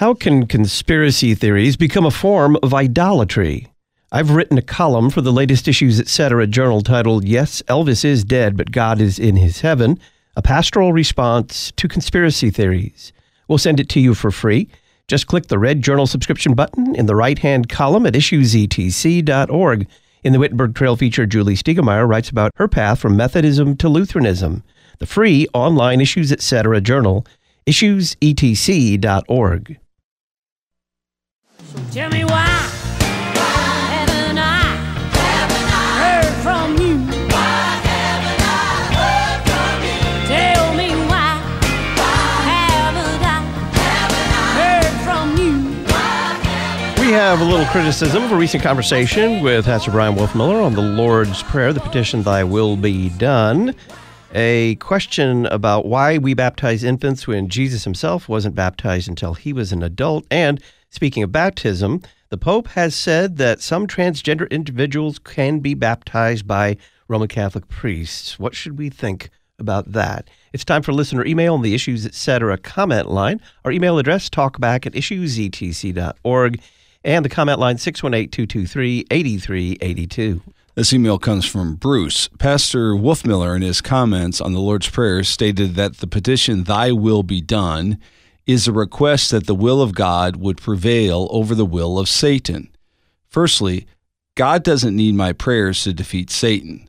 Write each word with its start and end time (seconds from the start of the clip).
How 0.00 0.14
can 0.14 0.46
conspiracy 0.46 1.34
theories 1.34 1.76
become 1.76 2.06
a 2.06 2.10
form 2.10 2.56
of 2.62 2.72
idolatry? 2.72 3.66
I've 4.10 4.30
written 4.30 4.56
a 4.56 4.62
column 4.62 5.10
for 5.10 5.20
the 5.20 5.30
latest 5.30 5.68
issues, 5.68 6.00
etc. 6.00 6.46
journal 6.46 6.80
titled 6.80 7.26
Yes, 7.26 7.60
Elvis 7.68 8.02
is 8.02 8.24
Dead, 8.24 8.56
but 8.56 8.72
God 8.72 8.98
is 8.98 9.18
in 9.18 9.36
His 9.36 9.60
Heaven, 9.60 9.98
a 10.36 10.40
pastoral 10.40 10.94
response 10.94 11.70
to 11.76 11.86
conspiracy 11.86 12.48
theories. 12.48 13.12
We'll 13.46 13.58
send 13.58 13.78
it 13.78 13.90
to 13.90 14.00
you 14.00 14.14
for 14.14 14.30
free. 14.30 14.70
Just 15.06 15.26
click 15.26 15.48
the 15.48 15.58
red 15.58 15.82
journal 15.82 16.06
subscription 16.06 16.54
button 16.54 16.94
in 16.94 17.04
the 17.04 17.14
right 17.14 17.38
hand 17.38 17.68
column 17.68 18.06
at 18.06 18.14
issuesetc.org. 18.14 19.86
In 20.24 20.32
the 20.32 20.38
Wittenberg 20.38 20.74
Trail 20.74 20.96
feature, 20.96 21.26
Julie 21.26 21.56
Stiegemeyer 21.56 22.08
writes 22.08 22.30
about 22.30 22.52
her 22.56 22.68
path 22.68 23.00
from 23.00 23.18
Methodism 23.18 23.76
to 23.76 23.90
Lutheranism. 23.90 24.64
The 24.98 25.04
free 25.04 25.46
online 25.52 26.00
Issues 26.00 26.32
Etc. 26.32 26.80
journal, 26.80 27.26
issuesetc.org. 27.66 29.78
So 31.70 31.78
tell 31.92 32.10
me 32.10 32.24
why 32.24 32.48
haven't 33.94 34.38
I 34.38 34.74
heard 36.00 36.34
from 36.42 36.72
you? 36.72 37.06
Tell 40.26 40.74
me 40.74 40.88
why 41.06 41.38
haven't 42.50 43.22
I 43.22 43.38
heard 44.58 44.94
from 45.04 45.36
you? 45.38 45.54
We 47.00 47.12
have 47.12 47.40
a 47.40 47.44
little 47.44 47.66
criticism 47.66 48.24
of 48.24 48.32
a 48.32 48.36
recent 48.36 48.64
conversation 48.64 49.40
with 49.40 49.66
Pastor 49.66 49.92
Bryan 49.92 50.16
Wolfmueller 50.16 50.64
on 50.64 50.74
the 50.74 50.82
Lord's 50.82 51.44
Prayer, 51.44 51.72
the 51.72 51.78
petition, 51.78 52.24
Thy 52.24 52.42
will 52.42 52.76
be 52.76 53.10
done. 53.10 53.76
A 54.34 54.74
question 54.76 55.46
about 55.46 55.86
why 55.86 56.18
we 56.18 56.34
baptize 56.34 56.82
infants 56.82 57.28
when 57.28 57.48
Jesus 57.48 57.84
himself 57.84 58.28
wasn't 58.28 58.56
baptized 58.56 59.08
until 59.08 59.34
he 59.34 59.52
was 59.52 59.70
an 59.70 59.84
adult. 59.84 60.26
And 60.32 60.60
speaking 60.90 61.22
of 61.22 61.32
baptism, 61.32 62.02
the 62.28 62.38
Pope 62.38 62.68
has 62.68 62.94
said 62.94 63.38
that 63.38 63.60
some 63.60 63.86
transgender 63.86 64.48
individuals 64.50 65.18
can 65.18 65.58
be 65.60 65.74
baptized 65.74 66.46
by 66.46 66.76
Roman 67.08 67.28
Catholic 67.28 67.66
priests. 67.68 68.38
What 68.38 68.54
should 68.54 68.78
we 68.78 68.88
think 68.88 69.30
about 69.58 69.92
that? 69.92 70.28
It's 70.52 70.64
time 70.64 70.82
for 70.82 70.92
listener 70.92 71.24
email 71.24 71.54
on 71.54 71.62
the 71.62 71.74
Issues 71.74 72.06
Etc. 72.06 72.56
comment 72.58 73.10
line. 73.10 73.40
Our 73.64 73.72
email 73.72 73.98
address, 73.98 74.28
talkback 74.28 74.86
at 74.86 74.92
issuesetc.org, 74.92 76.60
and 77.02 77.24
the 77.24 77.28
comment 77.28 77.58
line, 77.58 77.78
618 77.78 78.30
223 78.30 79.06
8382. 79.10 80.42
This 80.76 80.92
email 80.92 81.18
comes 81.18 81.44
from 81.44 81.74
Bruce. 81.74 82.28
Pastor 82.38 82.92
Wolfmueller, 82.92 83.56
in 83.56 83.62
his 83.62 83.80
comments 83.80 84.40
on 84.40 84.52
the 84.52 84.60
Lord's 84.60 84.88
Prayer, 84.88 85.24
stated 85.24 85.74
that 85.74 85.96
the 85.96 86.06
petition, 86.06 86.64
Thy 86.64 86.92
will 86.92 87.24
be 87.24 87.40
done, 87.40 87.98
is 88.50 88.66
a 88.66 88.72
request 88.72 89.30
that 89.30 89.46
the 89.46 89.54
will 89.54 89.80
of 89.82 89.94
God 89.94 90.36
would 90.36 90.58
prevail 90.58 91.28
over 91.30 91.54
the 91.54 91.64
will 91.64 91.98
of 91.98 92.08
Satan. 92.08 92.70
Firstly, 93.28 93.86
God 94.34 94.62
doesn't 94.62 94.96
need 94.96 95.14
my 95.14 95.32
prayers 95.32 95.84
to 95.84 95.92
defeat 95.92 96.30
Satan. 96.30 96.88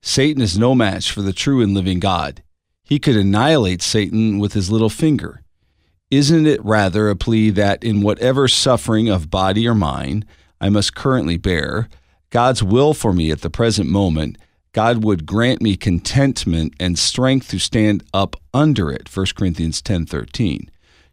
Satan 0.00 0.42
is 0.42 0.58
no 0.58 0.74
match 0.74 1.10
for 1.10 1.22
the 1.22 1.32
true 1.32 1.62
and 1.62 1.74
living 1.74 2.00
God. 2.00 2.42
He 2.82 2.98
could 2.98 3.16
annihilate 3.16 3.82
Satan 3.82 4.38
with 4.38 4.52
his 4.52 4.70
little 4.70 4.90
finger. 4.90 5.42
Isn't 6.10 6.46
it 6.46 6.64
rather 6.64 7.08
a 7.08 7.16
plea 7.16 7.50
that 7.50 7.82
in 7.82 8.02
whatever 8.02 8.48
suffering 8.48 9.08
of 9.08 9.30
body 9.30 9.66
or 9.66 9.74
mind 9.74 10.26
I 10.60 10.68
must 10.68 10.94
currently 10.94 11.38
bear, 11.38 11.88
God's 12.30 12.62
will 12.62 12.94
for 12.94 13.12
me 13.12 13.30
at 13.30 13.40
the 13.40 13.50
present 13.50 13.88
moment, 13.88 14.38
God 14.72 15.04
would 15.04 15.26
grant 15.26 15.60
me 15.60 15.76
contentment 15.76 16.74
and 16.80 16.98
strength 16.98 17.48
to 17.48 17.58
stand 17.58 18.04
up 18.14 18.36
under 18.54 18.90
it. 18.90 19.08
1 19.08 19.34
Corinthians 19.36 19.82
10:13. 19.82 20.68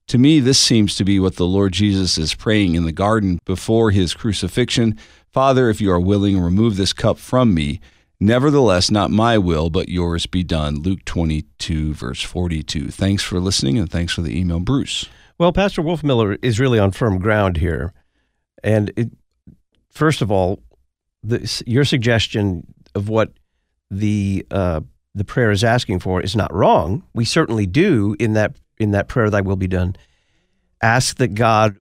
To 0.09 0.17
me 0.17 0.39
this 0.39 0.57
seems 0.57 0.95
to 0.95 1.05
be 1.05 1.19
what 1.19 1.35
the 1.35 1.45
Lord 1.45 1.71
Jesus 1.71 2.17
is 2.17 2.33
praying 2.33 2.73
in 2.73 2.85
the 2.85 2.91
garden 2.91 3.39
before 3.45 3.91
his 3.91 4.15
crucifixion. 4.15 4.97
Father, 5.29 5.69
if 5.69 5.79
you 5.79 5.91
are 5.91 5.99
willing, 5.99 6.39
remove 6.39 6.77
this 6.77 6.93
cup 6.93 7.19
from 7.19 7.53
me. 7.53 7.79
Nevertheless, 8.19 8.89
not 8.89 9.11
my 9.11 9.37
will, 9.37 9.69
but 9.69 9.87
yours 9.87 10.25
be 10.25 10.43
done. 10.43 10.81
Luke 10.81 11.05
22, 11.05 11.93
verse 11.93 12.23
42. 12.23 12.89
Thanks 12.89 13.21
for 13.21 13.39
listening 13.39 13.77
and 13.77 13.87
thanks 13.87 14.11
for 14.11 14.21
the 14.21 14.35
email, 14.35 14.59
Bruce. 14.59 15.07
Well, 15.37 15.53
Pastor 15.53 15.83
Wolfmueller 15.83 16.39
is 16.41 16.59
really 16.59 16.79
on 16.79 16.89
firm 16.89 17.19
ground 17.19 17.57
here. 17.57 17.93
And 18.63 18.91
it, 18.95 19.11
first 19.91 20.23
of 20.23 20.31
all, 20.31 20.59
the, 21.21 21.63
your 21.67 21.85
suggestion 21.85 22.65
of 22.95 23.09
what 23.09 23.33
the 23.91 24.43
uh, 24.49 24.81
the 25.13 25.23
prayer 25.23 25.51
is 25.51 25.63
asking 25.63 25.99
for 25.99 26.19
is 26.19 26.35
not 26.35 26.51
wrong. 26.51 27.03
We 27.13 27.25
certainly 27.25 27.67
do 27.67 28.15
in 28.19 28.33
that 28.33 28.55
in 28.79 28.91
that 28.91 29.07
prayer, 29.07 29.29
"Thy 29.29 29.41
will 29.41 29.55
be 29.55 29.67
done," 29.67 29.95
ask 30.81 31.17
that 31.17 31.35
God 31.35 31.77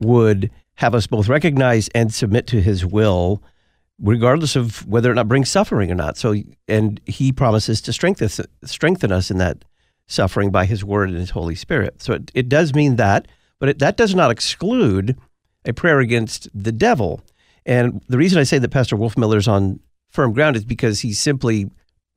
would 0.00 0.50
have 0.76 0.94
us 0.94 1.06
both 1.06 1.28
recognize 1.28 1.88
and 1.88 2.14
submit 2.14 2.46
to 2.46 2.62
His 2.62 2.86
will, 2.86 3.42
regardless 4.00 4.54
of 4.54 4.86
whether 4.86 5.10
or 5.10 5.14
not 5.14 5.28
brings 5.28 5.50
suffering 5.50 5.90
or 5.90 5.96
not. 5.96 6.16
So, 6.16 6.34
and 6.68 7.00
He 7.04 7.32
promises 7.32 7.80
to 7.82 7.92
strengthen 7.92 8.28
strengthen 8.64 9.10
us 9.10 9.30
in 9.30 9.38
that 9.38 9.64
suffering 10.06 10.50
by 10.50 10.66
His 10.66 10.84
Word 10.84 11.10
and 11.10 11.18
His 11.18 11.30
Holy 11.30 11.54
Spirit. 11.54 12.00
So 12.00 12.12
it, 12.12 12.30
it 12.32 12.48
does 12.48 12.74
mean 12.74 12.96
that, 12.96 13.26
but 13.58 13.68
it, 13.68 13.78
that 13.80 13.96
does 13.96 14.14
not 14.14 14.30
exclude 14.30 15.18
a 15.64 15.72
prayer 15.72 15.98
against 15.98 16.48
the 16.54 16.72
devil. 16.72 17.20
And 17.66 18.00
the 18.08 18.16
reason 18.16 18.38
I 18.38 18.44
say 18.44 18.58
that 18.58 18.70
Pastor 18.70 18.96
Wolfmueller's 18.96 19.48
on 19.48 19.80
firm 20.10 20.32
ground 20.32 20.56
is 20.56 20.64
because 20.64 21.00
he's 21.00 21.18
simply 21.18 21.70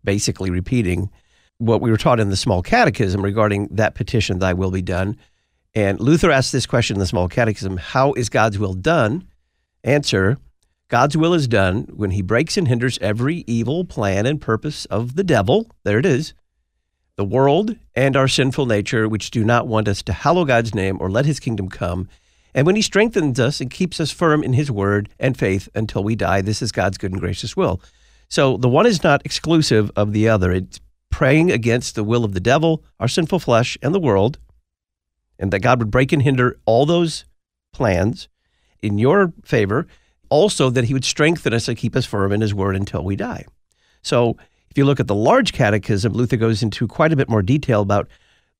basically 0.04 0.50
repeating 0.50 1.10
what 1.62 1.82
we 1.82 1.92
were 1.92 1.98
taught 1.98 2.20
in 2.20 2.30
the 2.30 2.36
small 2.36 2.62
catechism 2.62 3.22
regarding 3.22 3.68
that 3.72 3.96
petition, 3.96 4.40
Thy 4.40 4.54
will 4.54 4.72
be 4.72 4.82
done. 4.82 5.18
And 5.74 6.00
Luther 6.00 6.32
asked 6.32 6.52
this 6.52 6.66
question 6.66 6.96
in 6.96 7.00
the 7.00 7.08
small 7.08 7.28
catechism 7.28 7.78
How 7.78 8.14
is 8.14 8.30
God's 8.30 8.60
will 8.60 8.74
done? 8.74 9.28
Answer 9.84 10.38
God's 10.90 11.16
will 11.16 11.34
is 11.34 11.48
done 11.48 11.88
when 11.94 12.12
he 12.12 12.22
breaks 12.22 12.58
and 12.58 12.68
hinders 12.68 13.00
every 13.00 13.46
evil 13.48 13.86
plan 13.86 14.26
and 14.26 14.42
purpose 14.42 14.86
of 14.86 15.16
the 15.16 15.24
devil. 15.24 15.72
There 15.84 16.00
it 16.00 16.06
is. 16.06 16.34
The 17.16 17.24
world 17.24 17.78
and 17.96 18.18
our 18.18 18.28
sinful 18.28 18.66
nature, 18.66 19.08
which 19.08 19.32
do 19.32 19.44
not 19.44 19.68
want 19.68 19.88
us 19.88 20.02
to 20.04 20.14
hallow 20.14 20.44
God's 20.44 20.76
name 20.76 20.98
or 21.00 21.10
let 21.10 21.26
his 21.26 21.40
kingdom 21.40 21.70
come, 21.70 22.10
and 22.54 22.66
when 22.66 22.76
he 22.76 22.82
strengthens 22.82 23.40
us 23.40 23.62
and 23.62 23.72
keeps 23.72 24.00
us 24.00 24.12
firm 24.12 24.44
in 24.44 24.54
his 24.54 24.70
word 24.70 25.10
and 25.20 25.38
faith 25.38 25.70
until 25.74 26.04
we 26.04 26.16
die, 26.16 26.42
this 26.42 26.62
is 26.62 26.72
God's 26.72 26.98
good 26.98 27.12
and 27.12 27.22
gracious 27.22 27.56
will. 27.56 27.82
So 28.28 28.58
the 28.58 28.70
one 28.70 28.86
is 28.86 29.04
not 29.04 29.26
exclusive 29.26 29.92
of 29.96 30.14
the 30.14 30.28
other. 30.28 30.52
It's 30.52 30.80
praying 31.12 31.52
against 31.52 31.94
the 31.94 32.04
will 32.04 32.26
of 32.26 32.34
the 32.34 32.40
devil, 32.40 32.84
our 33.00 33.08
sinful 33.08 33.40
flesh, 33.40 33.78
and 33.82 33.94
the 33.94 34.00
world, 34.00 34.40
and 35.38 35.52
that 35.52 35.60
God 35.60 35.80
would 35.80 35.92
break 35.92 36.12
and 36.12 36.24
hinder 36.24 36.60
all 36.66 36.86
those 36.86 37.26
plans 37.72 38.28
in 38.82 38.98
your 38.98 39.34
favor. 39.44 39.86
Also, 40.30 40.70
that 40.70 40.86
he 40.86 40.94
would 40.94 41.06
strengthen 41.06 41.54
us 41.54 41.68
and 41.68 41.78
keep 41.78 41.96
us 41.96 42.06
firm 42.06 42.32
in 42.32 42.42
his 42.42 42.54
word 42.54 42.76
until 42.76 43.04
we 43.04 43.16
die. 43.16 43.46
So 44.02 44.38
if 44.70 44.78
you 44.78 44.86
look 44.86 45.02
at 45.02 45.08
the 45.08 45.16
large 45.16 45.52
catechism, 45.52 46.14
Luther 46.14 46.38
goes 46.38 46.64
into 46.64 46.88
quite 46.88 47.12
a 47.12 47.18
bit 47.18 47.30
more 47.30 47.42
detail 47.42 47.82
about 47.82 48.08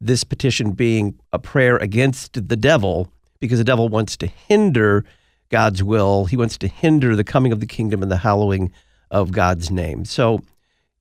this 0.02 0.26
petition 0.26 0.72
being 0.72 1.18
a 1.32 1.40
prayer 1.40 1.78
against 1.78 2.34
the 2.50 2.58
devil 2.58 3.10
because 3.40 3.58
the 3.58 3.64
devil 3.64 3.88
wants 3.88 4.18
to 4.18 4.28
hinder 4.28 5.06
God's 5.50 5.82
will. 5.84 6.26
He 6.26 6.36
wants 6.36 6.58
to 6.58 6.68
hinder 6.68 7.16
the 7.16 7.24
coming 7.24 7.54
of 7.54 7.62
the 7.62 7.66
kingdom 7.66 8.02
and 8.02 8.12
the 8.12 8.18
hallowing 8.18 8.74
of 9.10 9.32
God's 9.32 9.72
name. 9.72 10.04
So 10.04 10.42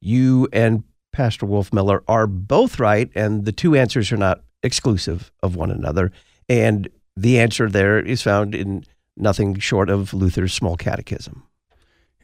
you 0.01 0.49
and 0.53 0.85
Pastor 1.13 1.47
Wolfmueller 1.47 2.03
are 2.07 2.27
both 2.27 2.79
right, 2.79 3.11
and 3.15 3.45
the 3.45 3.53
two 3.53 3.75
answers 3.75 4.13
are 4.13 4.17
not 4.17 4.43
exclusive 4.63 5.33
of 5.43 5.57
one 5.57 5.71
another. 5.71 6.13
And 6.49 6.89
the 7.17 7.39
answer 7.39 7.69
there 7.69 7.99
is 7.99 8.23
found 8.23 8.55
in 8.55 8.85
nothing 9.17 9.59
short 9.59 9.91
of 9.91 10.15
Luther's 10.15 10.55
small 10.55 10.77
catechism. 10.77 11.43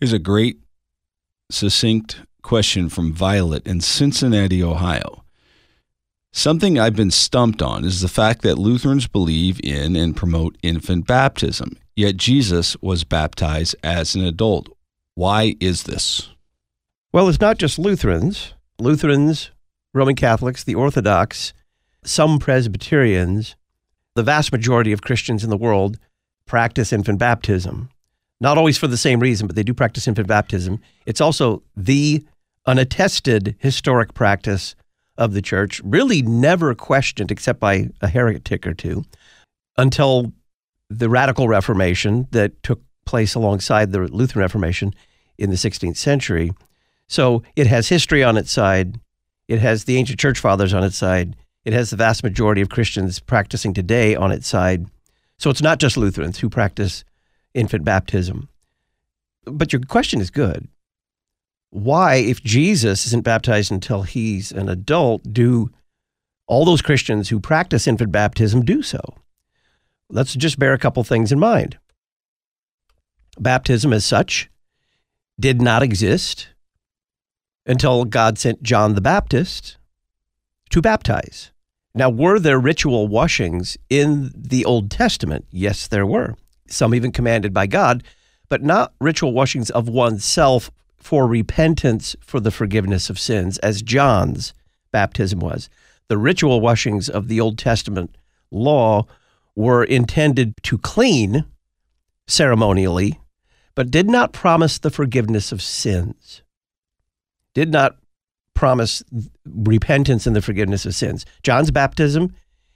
Here's 0.01 0.13
a 0.13 0.19
great, 0.19 0.61
succinct 1.51 2.21
question 2.43 2.89
from 2.89 3.13
Violet 3.13 3.67
in 3.67 3.81
Cincinnati, 3.81 4.63
Ohio. 4.63 5.25
Something 6.33 6.79
I've 6.79 6.95
been 6.95 7.11
stumped 7.11 7.63
on 7.63 7.85
is 7.85 8.03
the 8.03 8.09
fact 8.09 8.43
that 8.43 8.59
Lutherans 8.59 9.07
believe 9.07 9.59
in 9.65 9.97
and 9.97 10.15
promote 10.15 10.59
infant 10.63 11.07
baptism, 11.07 11.79
yet 11.95 12.19
Jesus 12.19 12.77
was 12.83 13.05
baptized 13.05 13.75
as 13.83 14.15
an 14.15 14.23
adult. 14.23 14.69
Why 15.15 15.57
is 15.61 15.85
this? 15.85 16.29
Well, 17.11 17.29
it's 17.31 17.41
not 17.41 17.57
just 17.57 17.79
Lutherans. 17.79 18.53
Lutherans, 18.79 19.51
Roman 19.95 20.15
Catholics, 20.15 20.65
the 20.65 20.75
Orthodox, 20.75 21.53
some 22.05 22.39
Presbyterians, 22.39 23.57
the 24.15 24.23
vast 24.23 24.53
majority 24.53 24.93
of 24.93 25.03
Christians 25.03 25.45
in 25.45 25.51
the 25.51 25.57
world 25.57 25.99
practice 26.47 26.93
infant 26.93 27.19
baptism. 27.19 27.91
Not 28.41 28.59
always 28.59 28.79
for 28.79 28.87
the 28.87 28.97
same 28.97 29.21
reason, 29.21 29.47
but 29.47 29.57
they 29.57 29.63
do 29.63 29.75
practice 29.75 30.07
infant 30.07 30.29
baptism. 30.29 30.81
It's 31.07 31.21
also 31.21 31.63
the 31.77 32.25
unattested 32.67 33.57
historic 33.59 34.15
practice 34.15 34.75
of 35.17 35.33
the 35.33 35.43
church, 35.43 35.81
really 35.83 36.21
never 36.23 36.75
questioned 36.75 37.31
except 37.31 37.59
by 37.59 37.89
a 38.03 38.09
heretic 38.09 38.67
or 38.67 38.75
two 38.75 39.05
until 39.79 40.33
the 40.91 41.09
radical 41.09 41.49
Reformation 41.49 42.29
that 42.33 42.63
took 42.63 42.83
place 43.07 43.35
alongside 43.35 43.93
the 43.93 44.01
Lutheran 44.01 44.43
Reformation 44.43 44.93
in 45.39 45.51
the 45.51 45.57
16th 45.57 45.97
century. 45.97 46.53
So 47.09 47.43
it 47.55 47.67
has 47.67 47.89
history 47.89 48.23
on 48.25 48.37
its 48.37 48.51
side, 48.51 49.01
it 49.49 49.61
has 49.61 49.85
the 49.85 49.97
ancient 49.97 50.19
church 50.19 50.39
fathers 50.39 50.75
on 50.75 50.83
its 50.83 50.97
side, 50.97 51.37
it 51.65 51.73
has 51.73 51.91
the 51.91 51.97
vast 51.97 52.23
majority 52.23 52.61
of 52.61 52.69
Christians 52.69 53.21
practicing 53.21 53.75
today 53.75 54.15
on 54.15 54.33
its 54.33 54.47
side. 54.47 54.87
So 55.39 55.51
it's 55.51 55.63
not 55.63 55.79
just 55.79 55.97
Lutherans 55.97 56.39
who 56.39 56.49
practice 56.49 57.05
infant 57.55 57.85
baptism. 57.85 58.49
But 59.45 59.73
your 59.73 59.83
question 59.83 60.21
is 60.21 60.31
good. 60.31 60.69
Why, 61.71 62.17
if 62.17 62.43
Jesus 62.43 63.07
isn't 63.07 63.25
baptized 63.25 63.71
until 63.71 64.03
he's 64.03 64.51
an 64.51 64.69
adult, 64.69 65.33
do 65.33 65.71
all 66.47 66.65
those 66.65 66.83
Christians 66.83 67.29
who 67.29 67.41
practice 67.41 67.87
infant 67.87 68.13
baptism 68.13 68.65
do 68.65 68.83
so? 68.83 69.01
Let's 70.09 70.35
just 70.35 70.59
bear 70.59 70.73
a 70.73 70.79
couple 70.79 71.03
things 71.05 71.33
in 71.33 71.39
mind. 71.39 71.79
Baptism, 73.39 73.93
as 73.93 74.05
such, 74.05 74.49
did 75.39 75.61
not 75.61 75.83
exist 75.83 76.49
until 77.67 78.05
God 78.05 78.39
sent 78.39 78.63
John 78.63 78.95
the 78.95 79.01
Baptist 79.01 79.77
to 80.71 80.81
baptize. 80.81 81.51
Now, 81.95 82.11
were 82.11 82.39
there 82.39 82.59
ritual 82.59 83.09
washings 83.09 83.77
in 83.89 84.31
the 84.35 84.65
Old 84.65 84.91
Testament? 84.91 85.47
Yes, 85.51 85.89
there 85.89 86.07
were. 86.07 86.37
Some 86.69 86.95
even 86.95 87.11
commanded 87.11 87.55
by 87.55 87.67
God, 87.67 88.03
but 88.49 88.63
not 88.63 88.93
ritual 89.01 89.33
washings 89.33 89.71
of 89.71 89.89
oneself 89.89 90.71
for 90.99 91.27
repentance 91.27 92.15
for 92.21 92.41
the 92.41 92.51
forgiveness 92.51 93.09
of 93.09 93.19
sins, 93.19 93.59
as 93.59 93.83
John's 93.83 94.53
baptism 94.93 95.41
was. 95.41 95.69
The 96.09 96.19
ritual 96.19 96.61
washings 96.61 97.09
of 97.09 97.29
the 97.29 97.41
Old 97.41 97.59
Testament 97.59 98.17
law 98.51 99.07
were 99.55 99.85
intended 99.85 100.55
to 100.65 100.79
clean 100.79 101.47
ceremonially, 102.27 103.19
but 103.75 103.91
did 103.91 104.09
not 104.09 104.33
promise 104.33 104.79
the 104.79 104.91
forgiveness 104.91 105.53
of 105.53 105.63
sins, 105.63 106.43
did 107.57 107.73
not 107.73 107.97
promise 108.53 109.03
repentance 109.47 110.27
and 110.27 110.37
the 110.37 110.43
forgiveness 110.43 110.85
of 110.85 110.95
sins. 110.95 111.25
John's 111.43 111.71
baptism 111.71 112.35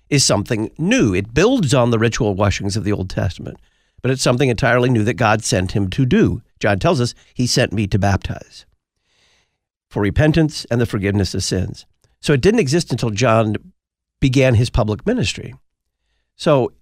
is 0.08 0.24
something 0.24 0.70
new. 0.78 1.12
It 1.12 1.34
builds 1.34 1.74
on 1.74 1.90
the 1.90 1.98
ritual 1.98 2.34
washings 2.34 2.78
of 2.78 2.84
the 2.84 2.92
Old 2.92 3.10
Testament, 3.10 3.58
but 4.00 4.10
it's 4.10 4.22
something 4.22 4.48
entirely 4.48 4.88
new 4.88 5.04
that 5.04 5.14
God 5.14 5.44
sent 5.44 5.72
him 5.72 5.90
to 5.90 6.06
do. 6.06 6.40
John 6.60 6.78
tells 6.78 6.98
us, 6.98 7.14
He 7.34 7.46
sent 7.46 7.74
me 7.74 7.86
to 7.88 7.98
baptize 7.98 8.64
for 9.90 10.00
repentance 10.00 10.64
and 10.70 10.80
the 10.80 10.86
forgiveness 10.86 11.34
of 11.34 11.44
sins. 11.44 11.84
So 12.22 12.32
it 12.32 12.40
didn't 12.40 12.60
exist 12.60 12.90
until 12.90 13.10
John 13.10 13.56
began 14.18 14.54
his 14.54 14.70
public 14.70 15.04
ministry. 15.04 15.54
So 16.36 16.72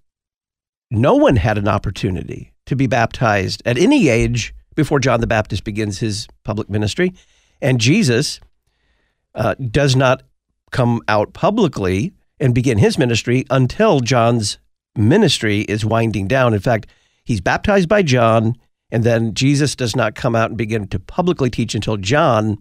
no 0.89 1.15
one 1.15 1.35
had 1.35 1.57
an 1.57 1.67
opportunity 1.67 2.53
to 2.65 2.77
be 2.77 2.87
baptized 2.87 3.61
at 3.65 3.77
any 3.77 4.07
age 4.07 4.53
before 4.73 5.01
John 5.01 5.19
the 5.19 5.27
Baptist 5.27 5.65
begins 5.65 5.99
his 5.99 6.29
public 6.45 6.69
ministry. 6.69 7.13
And 7.61 7.79
Jesus 7.79 8.39
uh, 9.35 9.55
does 9.55 9.95
not 9.95 10.23
come 10.71 11.01
out 11.07 11.33
publicly 11.33 12.13
and 12.39 12.55
begin 12.55 12.77
his 12.77 12.97
ministry 12.97 13.45
until 13.49 13.99
John's 13.99 14.57
ministry 14.95 15.61
is 15.61 15.85
winding 15.85 16.27
down. 16.27 16.53
In 16.53 16.59
fact, 16.59 16.87
he's 17.23 17.41
baptized 17.41 17.89
by 17.89 18.01
John, 18.01 18.55
and 18.91 19.03
then 19.03 19.33
Jesus 19.33 19.75
does 19.75 19.95
not 19.95 20.15
come 20.15 20.35
out 20.35 20.49
and 20.49 20.57
begin 20.57 20.87
to 20.87 20.99
publicly 20.99 21.49
teach 21.49 21.75
until 21.75 21.97
John 21.97 22.57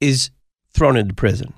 is 0.00 0.30
thrown 0.70 0.96
into 0.96 1.14
prison. 1.14 1.52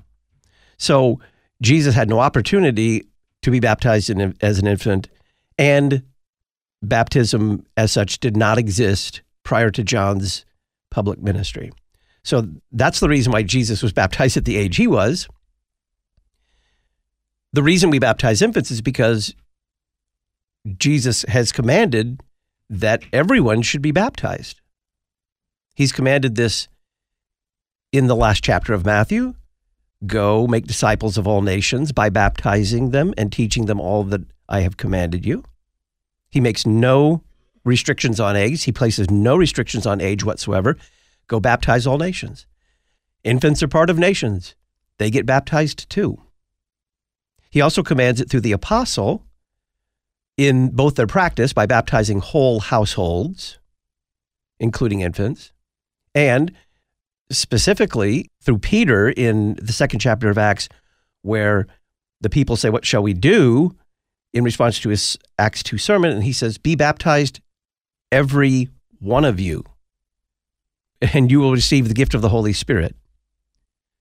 So 0.77 1.19
Jesus 1.61 1.95
had 1.95 2.09
no 2.09 2.19
opportunity 2.19 3.05
to 3.41 3.51
be 3.51 3.59
baptized 3.59 4.09
in, 4.09 4.35
as 4.41 4.59
an 4.59 4.67
infant, 4.67 5.09
and 5.57 6.03
baptism 6.81 7.65
as 7.75 7.91
such 7.91 8.19
did 8.19 8.37
not 8.37 8.57
exist 8.57 9.21
prior 9.43 9.71
to 9.71 9.83
John's 9.83 10.45
public 10.89 11.21
ministry. 11.21 11.71
So 12.23 12.47
that's 12.71 12.99
the 12.99 13.09
reason 13.09 13.31
why 13.31 13.43
Jesus 13.43 13.81
was 13.81 13.93
baptized 13.93 14.37
at 14.37 14.45
the 14.45 14.57
age 14.57 14.75
he 14.75 14.87
was. 14.87 15.27
The 17.53 17.63
reason 17.63 17.89
we 17.89 17.99
baptize 17.99 18.41
infants 18.41 18.71
is 18.71 18.81
because 18.81 19.33
Jesus 20.77 21.23
has 21.23 21.51
commanded 21.51 22.21
that 22.69 23.03
everyone 23.11 23.61
should 23.61 23.81
be 23.81 23.91
baptized. 23.91 24.61
He's 25.73 25.91
commanded 25.91 26.35
this 26.35 26.67
in 27.91 28.07
the 28.07 28.15
last 28.15 28.43
chapter 28.43 28.73
of 28.73 28.85
Matthew 28.85 29.33
Go 30.05 30.47
make 30.47 30.65
disciples 30.65 31.17
of 31.17 31.27
all 31.27 31.41
nations 31.41 31.91
by 31.91 32.09
baptizing 32.09 32.91
them 32.91 33.13
and 33.17 33.31
teaching 33.31 33.65
them 33.65 33.81
all 33.81 34.05
that 34.05 34.21
I 34.47 34.61
have 34.61 34.77
commanded 34.77 35.25
you. 35.25 35.43
He 36.29 36.39
makes 36.39 36.65
no 36.65 37.21
restrictions 37.65 38.19
on 38.19 38.37
age, 38.37 38.63
he 38.63 38.71
places 38.71 39.11
no 39.11 39.35
restrictions 39.35 39.85
on 39.85 39.99
age 39.99 40.23
whatsoever. 40.23 40.77
Go 41.29 41.39
baptize 41.39 41.87
all 41.87 41.97
nations. 41.97 42.45
Infants 43.23 43.63
are 43.63 43.69
part 43.69 43.89
of 43.89 43.97
nations, 43.97 44.55
they 44.97 45.09
get 45.09 45.25
baptized 45.25 45.89
too. 45.89 46.21
He 47.49 47.61
also 47.61 47.81
commands 47.81 48.19
it 48.19 48.29
through 48.29 48.41
the 48.41 48.51
apostle 48.51 49.23
in 50.35 50.69
both 50.69 50.95
their 50.95 51.07
practice 51.07 51.53
by 51.53 51.65
baptizing 51.65 52.19
whole 52.19 52.59
households, 52.59 53.59
including 54.59 54.99
infants, 54.99 55.53
and 56.13 56.51
specifically 57.31 58.29
through 58.41 58.57
Peter 58.59 59.09
in 59.09 59.55
the 59.61 59.73
second 59.73 59.99
chapter 59.99 60.29
of 60.29 60.37
Acts, 60.37 60.67
where 61.21 61.65
the 62.19 62.29
people 62.29 62.57
say, 62.57 62.69
What 62.69 62.85
shall 62.85 63.03
we 63.03 63.13
do? 63.13 63.75
in 64.33 64.43
response 64.43 64.79
to 64.79 64.89
his 64.89 65.17
Acts 65.37 65.63
2 65.63 65.77
sermon. 65.77 66.11
And 66.11 66.23
he 66.23 66.33
says, 66.33 66.57
Be 66.57 66.75
baptized, 66.75 67.39
every 68.11 68.69
one 68.99 69.25
of 69.25 69.39
you, 69.39 69.63
and 71.01 71.31
you 71.31 71.39
will 71.39 71.51
receive 71.51 71.87
the 71.87 71.93
gift 71.93 72.13
of 72.13 72.21
the 72.21 72.29
Holy 72.29 72.53
Spirit. 72.53 72.95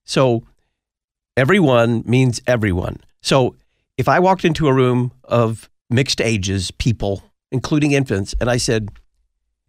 So, 0.04 0.44
everyone 1.36 2.02
means 2.06 2.40
everyone. 2.46 2.98
So, 3.20 3.56
if 3.96 4.08
I 4.08 4.18
walked 4.18 4.44
into 4.44 4.68
a 4.68 4.72
room 4.72 5.12
of 5.24 5.68
mixed 5.90 6.20
ages 6.20 6.70
people, 6.70 7.22
including 7.50 7.92
infants, 7.92 8.34
and 8.40 8.50
I 8.50 8.56
said, 8.56 8.90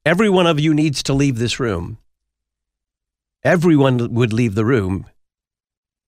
Every 0.06 0.30
one 0.30 0.48
of 0.48 0.60
you 0.60 0.74
needs 0.74 1.04
to 1.04 1.14
leave 1.14 1.40
this 1.40 1.60
room, 1.60 1.98
everyone 3.44 4.14
would 4.14 4.32
leave 4.32 4.56
the 4.56 4.66
room, 4.66 5.06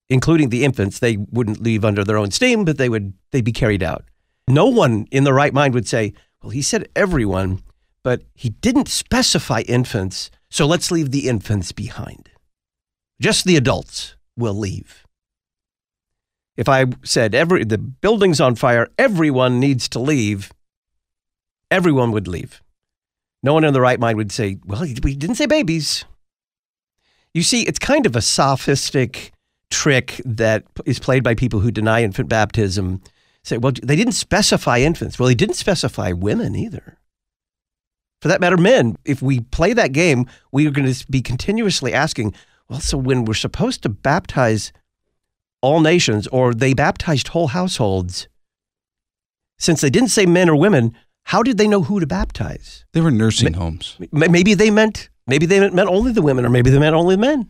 including 0.10 0.50
the 0.50 0.64
infants. 0.64 1.00
They 1.00 1.18
wouldn't 1.18 1.62
leave 1.62 1.84
under 1.84 2.04
their 2.04 2.18
own 2.18 2.32
steam, 2.32 2.64
but 2.64 2.78
they 2.78 2.90
would 2.90 3.14
they'd 3.32 3.44
be 3.44 3.52
carried 3.52 3.84
out. 3.84 4.06
No 4.48 4.68
one 4.68 5.08
in 5.12 5.24
the 5.24 5.34
right 5.34 5.54
mind 5.54 5.74
would 5.74 5.88
say, 5.88 6.14
"Well, 6.42 6.52
he 6.52 6.62
said 6.62 6.88
everyone, 6.96 7.62
but 8.04 8.24
he 8.34 8.50
didn't 8.50 8.88
specify 8.88 9.62
infants, 9.68 10.32
so 10.52 10.68
let's 10.68 10.92
leave 10.92 11.10
the 11.10 11.28
infants 11.28 11.72
behind. 11.72 12.30
Just 13.20 13.46
the 13.46 13.56
adults 13.56 14.16
will 14.38 14.54
leave." 14.54 15.04
If 16.56 16.70
I 16.70 16.86
said 17.04 17.34
every 17.34 17.64
the 17.64 17.80
building's 17.80 18.40
on 18.40 18.56
fire, 18.56 18.90
everyone 19.00 19.60
needs 19.60 19.90
to 19.90 20.00
leave, 20.00 20.52
everyone 21.72 22.12
would 22.12 22.28
leave. 22.28 22.62
No 23.42 23.56
one 23.56 23.64
in 23.64 23.74
the 23.74 23.82
right 23.82 24.00
mind 24.00 24.18
would 24.18 24.32
say, 24.32 24.60
"Well, 24.66 24.82
we 24.82 25.16
didn't 25.16 25.38
say 25.38 25.48
babies." 25.48 26.06
You 27.34 27.44
see, 27.44 27.64
it's 27.64 27.80
kind 27.80 28.06
of 28.06 28.16
a 28.16 28.22
sophistic 28.22 29.32
trick 29.72 30.22
that 30.26 30.66
is 30.86 31.00
played 31.00 31.24
by 31.24 31.34
people 31.34 31.62
who 31.62 31.72
deny 31.72 32.04
infant 32.04 32.30
baptism. 32.30 33.02
Say, 33.44 33.58
well, 33.58 33.72
they 33.82 33.96
didn't 33.96 34.14
specify 34.14 34.80
infants. 34.80 35.18
Well, 35.18 35.28
they 35.28 35.36
didn't 35.36 35.56
specify 35.56 36.12
women 36.12 36.56
either. 36.56 37.00
For 38.22 38.28
that 38.28 38.40
matter, 38.40 38.58
men. 38.58 38.98
If 39.04 39.22
we 39.22 39.40
play 39.40 39.74
that 39.74 39.92
game, 39.92 40.28
we 40.52 40.68
are 40.68 40.72
going 40.72 40.92
to 40.92 41.12
be 41.12 41.22
continuously 41.22 41.92
asking, 41.92 42.34
well, 42.70 42.80
so 42.80 42.98
when 42.98 43.26
we're 43.26 43.34
supposed 43.34 43.82
to 43.84 43.90
baptize 43.90 44.72
all 45.62 45.82
nations, 45.82 46.28
or 46.28 46.54
they 46.54 46.74
baptized 46.74 47.30
whole 47.30 47.48
households, 47.48 48.28
since 49.58 49.82
they 49.82 49.90
didn't 49.90 50.10
say 50.10 50.26
men 50.26 50.50
or 50.50 50.56
women, 50.56 50.96
how 51.24 51.44
did 51.44 51.58
they 51.58 51.68
know 51.68 51.84
who 51.84 52.00
to 52.00 52.08
baptize? 52.08 52.86
They 52.94 53.02
were 53.02 53.12
nursing 53.12 53.54
homes. 53.54 53.98
Maybe 54.12 54.54
they 54.54 54.72
meant 54.72 55.10
maybe 55.28 55.46
they 55.46 55.60
meant 55.60 55.90
only 55.90 56.12
the 56.12 56.22
women, 56.22 56.46
or 56.46 56.50
maybe 56.50 56.70
they 56.70 56.80
meant 56.80 56.96
only 56.96 57.16
the 57.16 57.22
men, 57.22 57.50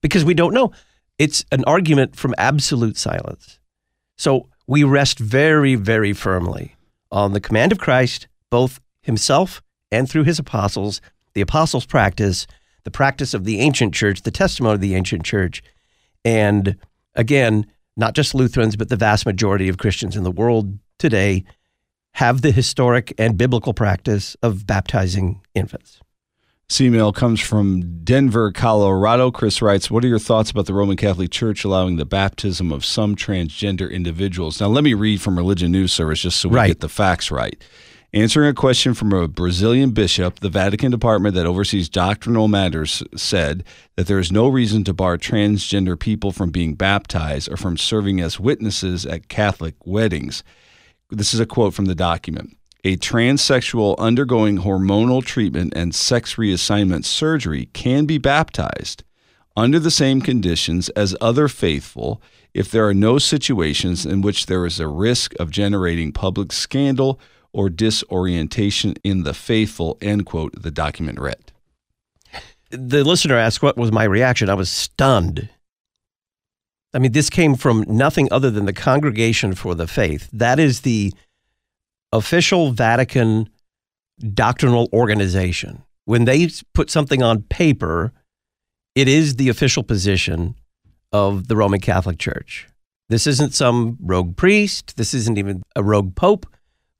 because 0.00 0.24
we 0.24 0.34
don't 0.34 0.52
know. 0.52 0.72
It's 1.18 1.44
an 1.52 1.64
argument 1.64 2.16
from 2.16 2.34
absolute 2.38 2.96
silence. 2.96 3.60
So 4.16 4.48
we 4.66 4.82
rest 4.84 5.18
very, 5.18 5.74
very 5.74 6.12
firmly 6.12 6.76
on 7.10 7.32
the 7.32 7.40
command 7.40 7.72
of 7.72 7.78
Christ, 7.78 8.26
both 8.50 8.80
himself 9.02 9.62
and 9.92 10.08
through 10.10 10.24
his 10.24 10.38
apostles, 10.40 11.00
the 11.34 11.40
apostles' 11.40 11.86
practice, 11.86 12.46
the 12.84 12.90
practice 12.90 13.34
of 13.34 13.44
the 13.44 13.60
ancient 13.60 13.94
church, 13.94 14.22
the 14.22 14.30
testimony 14.32 14.74
of 14.74 14.80
the 14.80 14.94
ancient 14.96 15.24
church, 15.24 15.62
and 16.24 16.76
again, 17.14 17.66
not 17.96 18.14
just 18.14 18.34
Lutherans, 18.34 18.74
but 18.74 18.88
the 18.88 18.96
vast 18.96 19.26
majority 19.26 19.68
of 19.68 19.78
Christians 19.78 20.16
in 20.16 20.24
the 20.24 20.30
world 20.30 20.78
today 20.98 21.44
have 22.14 22.42
the 22.42 22.50
historic 22.50 23.14
and 23.18 23.38
biblical 23.38 23.72
practice 23.74 24.36
of 24.42 24.66
baptizing 24.66 25.40
infants. 25.54 26.00
This 26.68 26.80
email 26.80 27.12
comes 27.12 27.40
from 27.40 28.02
Denver, 28.02 28.50
Colorado. 28.50 29.30
Chris 29.30 29.60
writes, 29.60 29.90
What 29.90 30.04
are 30.04 30.08
your 30.08 30.18
thoughts 30.18 30.50
about 30.50 30.64
the 30.64 30.72
Roman 30.72 30.96
Catholic 30.96 31.30
Church 31.30 31.64
allowing 31.64 31.96
the 31.96 32.06
baptism 32.06 32.72
of 32.72 32.82
some 32.84 33.14
transgender 33.14 33.90
individuals? 33.90 34.58
Now, 34.58 34.68
let 34.68 34.82
me 34.84 34.94
read 34.94 35.20
from 35.20 35.36
Religion 35.36 35.70
News 35.70 35.92
Service 35.92 36.20
just 36.20 36.40
so 36.40 36.48
we 36.48 36.56
Right. 36.56 36.68
get 36.68 36.80
the 36.80 36.88
facts 36.88 37.30
right. 37.30 37.62
Answering 38.14 38.50
a 38.50 38.54
question 38.54 38.92
from 38.92 39.10
a 39.14 39.26
Brazilian 39.26 39.92
bishop, 39.92 40.40
the 40.40 40.50
Vatican 40.50 40.90
department 40.90 41.34
that 41.34 41.46
oversees 41.46 41.88
doctrinal 41.88 42.46
matters 42.46 43.02
said 43.16 43.64
that 43.96 44.06
there 44.06 44.18
is 44.18 44.30
no 44.30 44.48
reason 44.48 44.84
to 44.84 44.92
bar 44.92 45.16
transgender 45.16 45.98
people 45.98 46.30
from 46.30 46.50
being 46.50 46.74
baptized 46.74 47.50
or 47.50 47.56
from 47.56 47.78
serving 47.78 48.20
as 48.20 48.38
witnesses 48.38 49.06
at 49.06 49.28
Catholic 49.28 49.76
weddings. 49.86 50.44
this 51.08 51.32
is 51.32 51.40
a 51.40 51.46
quote 51.46 51.72
from 51.72 51.86
the 51.86 51.94
document. 51.94 52.54
A 52.84 52.98
transsexual 52.98 53.96
undergoing 53.96 54.58
hormonal 54.58 55.24
treatment 55.24 55.72
and 55.74 55.94
sex 55.94 56.34
reassignment 56.34 57.06
surgery 57.06 57.70
can 57.72 58.04
be 58.04 58.18
baptized 58.18 59.04
under 59.56 59.78
the 59.78 59.90
same 59.90 60.20
conditions 60.20 60.90
as 60.90 61.16
other 61.22 61.48
faithful 61.48 62.20
if 62.52 62.70
there 62.70 62.86
are 62.86 62.92
no 62.92 63.16
situations 63.16 64.04
in 64.04 64.20
which 64.20 64.46
there 64.46 64.66
is 64.66 64.78
a 64.78 64.86
risk 64.86 65.32
of 65.40 65.50
generating 65.50 66.12
public 66.12 66.52
scandal 66.52 67.18
or 67.52 67.68
disorientation 67.68 68.94
in 69.04 69.24
the 69.24 69.34
faithful, 69.34 69.98
end 70.00 70.26
quote, 70.26 70.60
the 70.60 70.70
document 70.70 71.20
read. 71.20 71.52
The 72.70 73.04
listener 73.04 73.36
asked, 73.36 73.62
What 73.62 73.76
was 73.76 73.92
my 73.92 74.04
reaction? 74.04 74.48
I 74.48 74.54
was 74.54 74.70
stunned. 74.70 75.48
I 76.94 76.98
mean, 76.98 77.12
this 77.12 77.30
came 77.30 77.54
from 77.54 77.84
nothing 77.88 78.28
other 78.30 78.50
than 78.50 78.66
the 78.66 78.72
Congregation 78.72 79.54
for 79.54 79.74
the 79.74 79.86
Faith. 79.86 80.28
That 80.32 80.58
is 80.58 80.80
the 80.80 81.12
official 82.12 82.72
Vatican 82.72 83.48
doctrinal 84.34 84.88
organization. 84.92 85.82
When 86.04 86.24
they 86.24 86.50
put 86.74 86.90
something 86.90 87.22
on 87.22 87.42
paper, 87.42 88.12
it 88.94 89.08
is 89.08 89.36
the 89.36 89.48
official 89.48 89.82
position 89.82 90.54
of 91.12 91.48
the 91.48 91.56
Roman 91.56 91.80
Catholic 91.80 92.18
Church. 92.18 92.68
This 93.08 93.26
isn't 93.26 93.54
some 93.54 93.98
rogue 94.00 94.36
priest. 94.36 94.96
This 94.96 95.14
isn't 95.14 95.38
even 95.38 95.62
a 95.76 95.82
rogue 95.82 96.14
pope, 96.14 96.46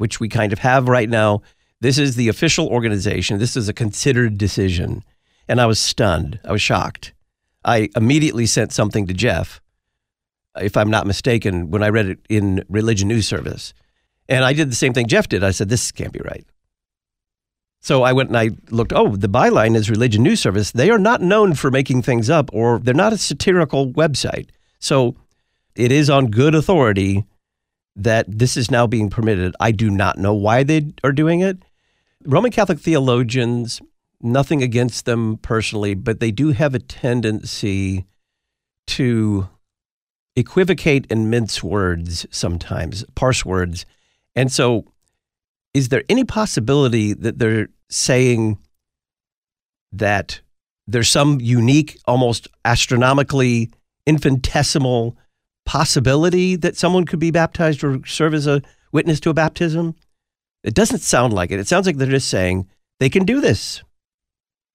which 0.02 0.18
we 0.18 0.28
kind 0.28 0.52
of 0.52 0.58
have 0.58 0.88
right 0.88 1.08
now. 1.08 1.40
This 1.80 1.96
is 1.96 2.16
the 2.16 2.28
official 2.28 2.66
organization. 2.66 3.38
This 3.38 3.56
is 3.56 3.68
a 3.68 3.72
considered 3.72 4.36
decision. 4.36 5.04
And 5.46 5.60
I 5.60 5.66
was 5.66 5.78
stunned. 5.78 6.40
I 6.44 6.50
was 6.50 6.60
shocked. 6.60 7.12
I 7.64 7.88
immediately 7.94 8.46
sent 8.46 8.72
something 8.72 9.06
to 9.06 9.14
Jeff, 9.14 9.60
if 10.60 10.76
I'm 10.76 10.90
not 10.90 11.06
mistaken, 11.06 11.70
when 11.70 11.84
I 11.84 11.90
read 11.90 12.06
it 12.06 12.18
in 12.28 12.64
Religion 12.68 13.06
News 13.06 13.28
Service. 13.28 13.74
And 14.28 14.44
I 14.44 14.54
did 14.54 14.72
the 14.72 14.74
same 14.74 14.92
thing 14.92 15.06
Jeff 15.06 15.28
did. 15.28 15.44
I 15.44 15.52
said, 15.52 15.68
this 15.68 15.92
can't 15.92 16.12
be 16.12 16.18
right. 16.24 16.44
So 17.78 18.02
I 18.02 18.12
went 18.12 18.30
and 18.30 18.36
I 18.36 18.50
looked, 18.70 18.92
oh, 18.92 19.14
the 19.14 19.28
byline 19.28 19.76
is 19.76 19.88
Religion 19.88 20.24
News 20.24 20.40
Service. 20.40 20.72
They 20.72 20.90
are 20.90 20.98
not 20.98 21.22
known 21.22 21.54
for 21.54 21.70
making 21.70 22.02
things 22.02 22.28
up 22.28 22.50
or 22.52 22.80
they're 22.80 22.92
not 22.92 23.12
a 23.12 23.18
satirical 23.18 23.92
website. 23.92 24.48
So 24.80 25.14
it 25.76 25.92
is 25.92 26.10
on 26.10 26.32
good 26.32 26.56
authority 26.56 27.24
that 27.96 28.26
this 28.28 28.56
is 28.56 28.70
now 28.70 28.86
being 28.86 29.10
permitted. 29.10 29.54
I 29.60 29.72
do 29.72 29.90
not 29.90 30.18
know 30.18 30.34
why 30.34 30.62
they 30.62 30.92
are 31.04 31.12
doing 31.12 31.40
it. 31.40 31.58
Roman 32.24 32.50
Catholic 32.50 32.78
theologians, 32.78 33.80
nothing 34.20 34.62
against 34.62 35.04
them 35.04 35.36
personally, 35.38 35.94
but 35.94 36.20
they 36.20 36.30
do 36.30 36.50
have 36.50 36.74
a 36.74 36.78
tendency 36.78 38.06
to 38.88 39.48
equivocate 40.36 41.06
and 41.10 41.30
mince 41.30 41.62
words 41.62 42.26
sometimes, 42.30 43.04
parse 43.14 43.44
words. 43.44 43.84
And 44.34 44.50
so 44.50 44.86
is 45.74 45.88
there 45.88 46.04
any 46.08 46.24
possibility 46.24 47.12
that 47.12 47.38
they're 47.38 47.68
saying 47.90 48.58
that 49.92 50.40
there's 50.86 51.10
some 51.10 51.40
unique, 51.40 51.98
almost 52.06 52.48
astronomically 52.64 53.70
infinitesimal 54.06 55.16
possibility 55.64 56.56
that 56.56 56.76
someone 56.76 57.04
could 57.04 57.18
be 57.18 57.30
baptized 57.30 57.82
or 57.84 58.00
serve 58.06 58.34
as 58.34 58.46
a 58.46 58.62
witness 58.92 59.20
to 59.20 59.30
a 59.30 59.34
baptism? 59.34 59.94
It 60.62 60.74
doesn't 60.74 61.00
sound 61.00 61.32
like 61.32 61.50
it. 61.50 61.60
It 61.60 61.66
sounds 61.66 61.86
like 61.86 61.96
they're 61.96 62.08
just 62.08 62.28
saying 62.28 62.68
they 63.00 63.08
can 63.08 63.24
do 63.24 63.40
this. 63.40 63.82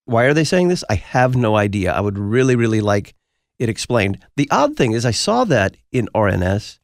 Why 0.06 0.26
are 0.26 0.34
they 0.34 0.44
saying 0.44 0.70
this? 0.70 0.84
I 0.90 0.96
have 0.96 1.36
no 1.36 1.56
idea. 1.56 1.94
I 1.94 2.00
would 2.00 2.18
really, 2.18 2.56
really 2.56 2.82
like 2.82 3.14
it 3.60 3.70
explained. 3.70 4.20
The 4.36 4.48
odd 4.52 4.76
thing 4.76 4.92
is, 4.94 5.06
I 5.06 5.12
saw 5.12 5.44
that 5.46 5.76
in 5.92 6.08
RNS, 6.16 6.80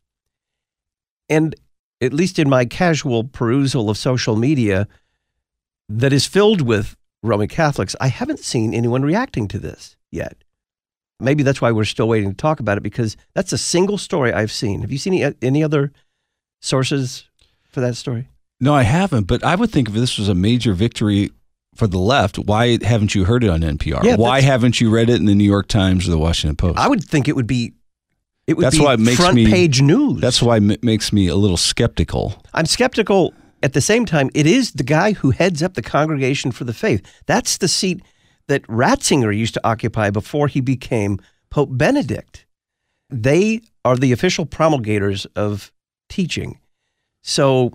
and 1.29 1.55
at 2.01 2.13
least 2.13 2.37
in 2.37 2.49
my 2.49 2.65
casual 2.65 3.23
perusal 3.23 3.89
of 3.89 3.97
social 3.97 4.35
media 4.35 4.87
that 5.87 6.11
is 6.13 6.25
filled 6.25 6.61
with 6.61 6.95
Roman 7.21 7.47
Catholics, 7.47 7.95
I 8.01 8.07
haven't 8.07 8.39
seen 8.39 8.73
anyone 8.73 9.03
reacting 9.03 9.47
to 9.49 9.59
this 9.59 9.95
yet. 10.11 10.42
Maybe 11.19 11.43
that's 11.43 11.61
why 11.61 11.71
we're 11.71 11.85
still 11.85 12.07
waiting 12.07 12.29
to 12.31 12.35
talk 12.35 12.59
about 12.59 12.77
it 12.77 12.81
because 12.81 13.15
that's 13.33 13.53
a 13.53 13.57
single 13.57 13.97
story 13.97 14.33
I've 14.33 14.51
seen. 14.51 14.81
Have 14.81 14.91
you 14.91 14.97
seen 14.97 15.13
any, 15.13 15.35
any 15.41 15.63
other 15.63 15.91
sources 16.61 17.29
for 17.69 17.81
that 17.81 17.95
story? 17.95 18.27
No, 18.59 18.73
I 18.73 18.83
haven't, 18.83 19.27
but 19.27 19.43
I 19.43 19.55
would 19.55 19.71
think 19.71 19.89
if 19.89 19.93
this 19.93 20.17
was 20.17 20.29
a 20.29 20.35
major 20.35 20.73
victory 20.73 21.31
for 21.75 21.87
the 21.87 21.97
left, 21.99 22.37
why 22.37 22.77
haven't 22.83 23.15
you 23.15 23.25
heard 23.25 23.43
it 23.43 23.49
on 23.49 23.61
NPR? 23.61 24.03
Yeah, 24.03 24.15
why 24.15 24.41
haven't 24.41 24.79
you 24.79 24.89
read 24.89 25.09
it 25.09 25.15
in 25.15 25.25
the 25.25 25.35
New 25.35 25.43
York 25.43 25.67
Times 25.67 26.07
or 26.07 26.11
the 26.11 26.17
Washington 26.17 26.55
Post? 26.55 26.77
I 26.79 26.87
would 26.87 27.03
think 27.03 27.27
it 27.27 27.35
would 27.35 27.47
be 27.47 27.73
it 28.45 28.55
would 28.57 28.65
That's 28.65 28.77
be 28.77 28.83
why 28.83 28.93
it 28.93 28.99
makes 28.99 29.17
front 29.17 29.35
me- 29.35 29.49
page 29.49 29.81
news. 29.81 30.19
That's 30.19 30.41
why 30.41 30.57
it 30.57 30.83
makes 30.83 31.13
me 31.13 31.27
a 31.27 31.35
little 31.35 31.57
skeptical. 31.57 32.43
I'm 32.53 32.65
skeptical. 32.65 33.33
At 33.63 33.71
the 33.71 33.79
same 33.79 34.05
time, 34.05 34.29
it 34.33 34.45
is 34.45 34.73
the 34.73 34.83
guy 34.83 35.13
who 35.13 35.31
heads 35.31 35.63
up 35.63 35.75
the 35.75 35.81
Congregation 35.81 36.51
for 36.51 36.65
the 36.65 36.73
Faith. 36.73 37.01
That's 37.25 37.57
the 37.57 37.69
seat 37.69 38.03
that 38.47 38.63
Ratzinger 38.67 39.35
used 39.35 39.53
to 39.55 39.61
occupy 39.67 40.09
before 40.09 40.47
he 40.47 40.61
became 40.61 41.19
Pope 41.49 41.69
Benedict. 41.71 42.45
They 43.09 43.61
are 43.85 43.95
the 43.95 44.11
official 44.11 44.45
promulgators 44.45 45.25
of 45.35 45.71
teaching. 46.09 46.59
So, 47.21 47.73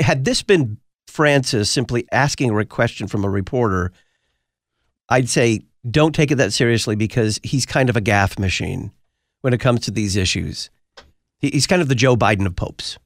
had 0.00 0.24
this 0.24 0.42
been 0.42 0.78
Francis 1.06 1.70
simply 1.70 2.06
asking 2.12 2.56
a 2.56 2.64
question 2.64 3.06
from 3.06 3.24
a 3.24 3.30
reporter, 3.30 3.92
I'd 5.08 5.28
say 5.28 5.60
don't 5.88 6.14
take 6.14 6.30
it 6.30 6.36
that 6.36 6.52
seriously 6.52 6.96
because 6.96 7.40
he's 7.42 7.66
kind 7.66 7.88
of 7.88 7.96
a 7.96 8.00
gaff 8.00 8.38
machine 8.38 8.92
when 9.40 9.52
it 9.52 9.60
comes 9.60 9.80
to 9.80 9.90
these 9.90 10.16
issues. 10.16 10.70
He's 11.38 11.66
kind 11.66 11.80
of 11.80 11.88
the 11.88 11.94
Joe 11.94 12.16
Biden 12.16 12.46
of 12.46 12.54
popes. 12.54 12.98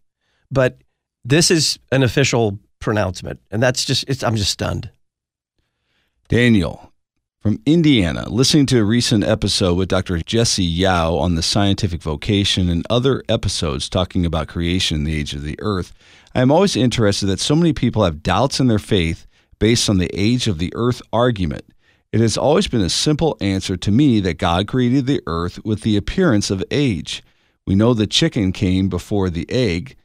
But 0.51 0.79
this 1.25 1.51
is 1.51 1.79
an 1.93 2.03
official 2.03 2.59
pronouncement, 2.81 3.41
and 3.51 3.63
that's 3.63 3.85
just 3.85 4.25
I'm 4.25 4.37
just 4.37 4.51
stunned. 4.51 4.91
Daniel 6.29 6.93
from 7.45 7.61
Indiana, 7.67 8.27
listening 8.31 8.65
to 8.65 8.81
a 8.81 8.85
recent 8.85 9.23
episode 9.23 9.75
with 9.75 9.91
Dr. 9.91 10.17
Jesse 10.17 10.65
Yao 10.65 11.17
on 11.17 11.35
the 11.35 11.43
scientific 11.43 12.01
vocation 12.01 12.71
and 12.71 12.87
other 12.89 13.23
episodes 13.29 13.87
talking 13.87 14.25
about 14.25 14.49
creation 14.49 14.97
in 14.97 15.05
the 15.05 15.15
age 15.15 15.35
of 15.35 15.43
the 15.43 15.59
earth, 15.61 15.93
I 16.35 16.41
am 16.41 16.51
always 16.51 16.75
interested 16.75 17.27
that 17.27 17.41
so 17.41 17.55
many 17.55 17.75
people 17.75 18.03
have 18.03 18.23
doubts 18.23 18.61
in 18.61 18.69
their 18.69 18.79
faith 18.79 19.27
based 19.59 19.91
on 19.91 19.99
the 19.99 20.09
age 20.15 20.49
of 20.49 20.57
the 20.57 20.73
earth 20.75 21.03
argument. 21.13 21.67
It 22.13 22.21
has 22.21 22.39
always 22.39 22.67
been 22.67 22.81
a 22.81 22.89
simple 22.89 23.37
answer 23.43 23.77
to 23.77 23.91
me 23.91 24.21
that 24.21 24.39
God 24.39 24.67
created 24.67 25.05
the 25.05 25.21
earth 25.27 25.63
with 25.67 25.83
the 25.83 25.99
appearance 25.99 26.51
of 26.51 26.65
age. 26.71 27.23
We 27.67 27.75
know 27.75 27.93
the 27.93 28.07
chicken 28.07 28.53
came 28.53 28.89
before 28.89 29.29
the 29.29 29.45
egg 29.51 29.97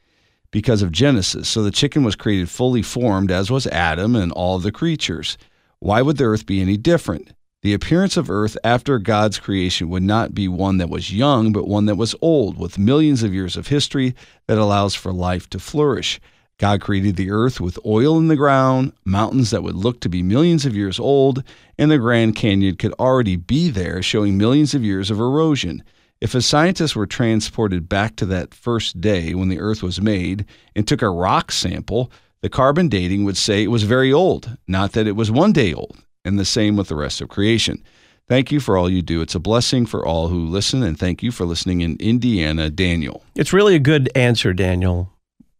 because 0.52 0.82
of 0.82 0.92
Genesis. 0.92 1.48
So 1.48 1.64
the 1.64 1.72
chicken 1.72 2.04
was 2.04 2.18
created 2.18 2.50
fully 2.50 2.82
formed, 2.82 3.32
as 3.32 3.50
was 3.50 3.66
Adam 3.68 4.14
and 4.18 4.34
all 4.34 4.60
the 4.60 4.74
creatures. 4.74 5.38
Why 5.82 6.02
would 6.02 6.18
the 6.18 6.26
earth 6.26 6.46
be 6.46 6.60
any 6.60 6.76
different? 6.76 7.32
The 7.62 7.74
appearance 7.74 8.18
of 8.18 8.30
earth 8.30 8.58
after 8.66 9.00
God's 9.00 9.40
creation 9.40 9.90
would 9.90 10.04
not 10.04 10.36
be 10.36 10.50
one 10.50 10.78
that 10.78 10.90
was 10.90 11.14
young, 11.14 11.54
but 11.54 11.70
one 11.70 11.86
that 11.86 11.96
was 11.96 12.16
old, 12.22 12.58
with 12.58 12.78
millions 12.78 13.24
of 13.24 13.34
years 13.34 13.56
of 13.56 13.68
history 13.68 14.14
that 14.48 14.58
allows 14.58 14.94
for 14.94 15.14
life 15.14 15.50
to 15.52 15.60
flourish. 15.60 16.20
God 16.58 16.82
created 16.82 17.16
the 17.16 17.32
earth 17.32 17.62
with 17.62 17.80
oil 17.86 18.18
in 18.18 18.28
the 18.28 18.36
ground, 18.36 18.92
mountains 19.06 19.52
that 19.52 19.64
would 19.64 19.76
look 19.76 20.02
to 20.02 20.10
be 20.10 20.22
millions 20.22 20.66
of 20.66 20.76
years 20.76 21.00
old, 21.00 21.44
and 21.78 21.90
the 21.90 21.98
Grand 21.98 22.36
Canyon 22.36 22.76
could 22.76 22.94
already 23.00 23.38
be 23.38 23.70
there, 23.70 24.02
showing 24.02 24.38
millions 24.38 24.74
of 24.74 24.84
years 24.84 25.10
of 25.10 25.20
erosion. 25.22 25.82
If 26.20 26.36
a 26.36 26.42
scientist 26.42 26.98
were 26.98 27.08
transported 27.08 27.88
back 27.88 28.18
to 28.18 28.26
that 28.26 28.54
first 28.54 29.00
day 29.00 29.34
when 29.34 29.48
the 29.48 29.60
Earth 29.60 29.82
was 29.82 30.02
made 30.02 30.46
and 30.76 30.86
took 30.86 31.02
a 31.02 31.10
rock 31.10 31.54
sample, 31.54 32.12
the 32.42 32.50
carbon 32.50 32.88
dating 32.88 33.26
would 33.26 33.38
say 33.38 33.64
it 33.64 33.72
was 33.72 33.84
very 33.84 34.14
old, 34.14 34.58
not 34.68 34.94
that 34.94 35.08
it 35.08 35.16
was 35.16 35.32
one 35.32 35.52
day 35.52 35.74
old, 35.74 35.98
and 36.24 36.40
the 36.40 36.46
same 36.46 36.76
with 36.76 36.88
the 36.88 36.96
rest 36.96 37.22
of 37.22 37.30
creation. 37.30 37.84
Thank 38.28 38.52
you 38.52 38.60
for 38.60 38.78
all 38.78 38.90
you 38.90 39.02
do. 39.02 39.22
It's 39.22 39.36
a 39.36 39.40
blessing 39.40 39.86
for 39.86 40.06
all 40.06 40.28
who 40.28 40.46
listen, 40.46 40.84
and 40.84 40.98
thank 40.98 41.24
you 41.24 41.32
for 41.32 41.46
listening 41.46 41.82
in 41.82 41.98
Indiana, 42.00 42.70
Daniel. 42.70 43.24
It's 43.36 43.54
really 43.54 43.76
a 43.76 43.80
good 43.80 44.10
answer, 44.16 44.54
Daniel. 44.54 45.12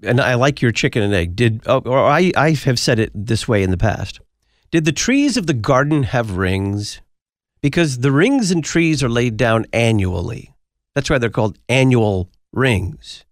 And 0.04 0.22
I 0.22 0.36
like 0.36 0.62
your 0.62 0.72
chicken 0.72 1.02
and 1.02 1.14
egg. 1.14 1.36
Did 1.36 1.64
oh, 1.66 1.80
or 1.80 2.00
I 2.00 2.32
I 2.38 2.52
have 2.52 2.80
said 2.80 3.00
it 3.00 3.12
this 3.14 3.48
way 3.48 3.64
in 3.64 3.72
the 3.72 3.78
past. 3.78 4.22
Did 4.72 4.86
the 4.86 4.92
trees 4.92 5.36
of 5.36 5.48
the 5.48 5.54
garden 5.54 6.04
have 6.04 6.38
rings? 6.38 7.02
Because 7.62 7.98
the 7.98 8.12
rings 8.12 8.52
and 8.52 8.64
trees 8.64 9.04
are 9.04 9.10
laid 9.10 9.36
down 9.36 9.66
annually. 9.74 10.54
That's 10.94 11.10
why 11.10 11.18
they're 11.18 11.30
called 11.30 11.58
annual 11.68 12.30
rings. 12.54 13.26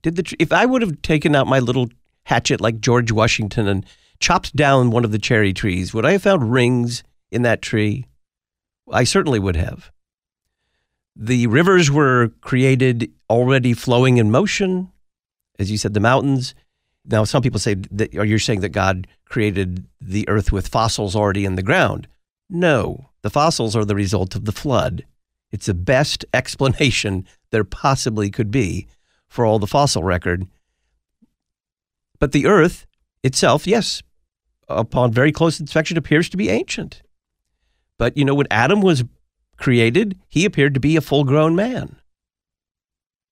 Did 0.00 0.16
the 0.16 0.36
if 0.38 0.52
I 0.52 0.64
would 0.64 0.80
have 0.80 1.02
taken 1.02 1.34
out 1.34 1.48
my 1.48 1.58
little 1.58 1.88
hatchet 2.26 2.60
like 2.60 2.80
George 2.80 3.12
Washington 3.12 3.68
and 3.68 3.86
chopped 4.18 4.54
down 4.54 4.90
one 4.90 5.04
of 5.04 5.12
the 5.12 5.18
cherry 5.18 5.52
trees, 5.52 5.94
would 5.94 6.04
I 6.04 6.12
have 6.12 6.22
found 6.22 6.52
rings 6.52 7.02
in 7.30 7.42
that 7.42 7.62
tree? 7.62 8.06
I 8.90 9.04
certainly 9.04 9.38
would 9.38 9.56
have. 9.56 9.90
The 11.14 11.46
rivers 11.46 11.90
were 11.90 12.32
created 12.40 13.12
already 13.30 13.72
flowing 13.72 14.16
in 14.16 14.30
motion, 14.30 14.90
as 15.58 15.70
you 15.70 15.78
said, 15.78 15.94
the 15.94 16.00
mountains. 16.00 16.54
Now, 17.04 17.24
some 17.24 17.42
people 17.42 17.60
say, 17.60 17.74
that, 17.92 18.14
are 18.16 18.24
you 18.24 18.38
saying 18.38 18.60
that 18.60 18.70
God 18.70 19.06
created 19.24 19.86
the 20.00 20.28
earth 20.28 20.50
with 20.50 20.68
fossils 20.68 21.14
already 21.14 21.44
in 21.44 21.54
the 21.54 21.62
ground? 21.62 22.08
No, 22.50 23.10
the 23.22 23.30
fossils 23.30 23.76
are 23.76 23.84
the 23.84 23.94
result 23.94 24.34
of 24.34 24.44
the 24.44 24.52
flood. 24.52 25.06
It's 25.52 25.66
the 25.66 25.74
best 25.74 26.24
explanation 26.34 27.24
there 27.50 27.64
possibly 27.64 28.30
could 28.30 28.50
be 28.50 28.88
for 29.28 29.46
all 29.46 29.60
the 29.60 29.66
fossil 29.68 30.02
record. 30.02 30.46
But 32.18 32.32
the 32.32 32.46
earth 32.46 32.86
itself, 33.22 33.66
yes, 33.66 34.02
upon 34.68 35.12
very 35.12 35.32
close 35.32 35.60
inspection, 35.60 35.96
appears 35.96 36.28
to 36.30 36.36
be 36.36 36.48
ancient. 36.48 37.02
But 37.98 38.16
you 38.16 38.24
know, 38.24 38.34
when 38.34 38.46
Adam 38.50 38.80
was 38.80 39.04
created, 39.56 40.18
he 40.28 40.44
appeared 40.44 40.74
to 40.74 40.80
be 40.80 40.96
a 40.96 41.00
full 41.00 41.24
grown 41.24 41.56
man. 41.56 41.96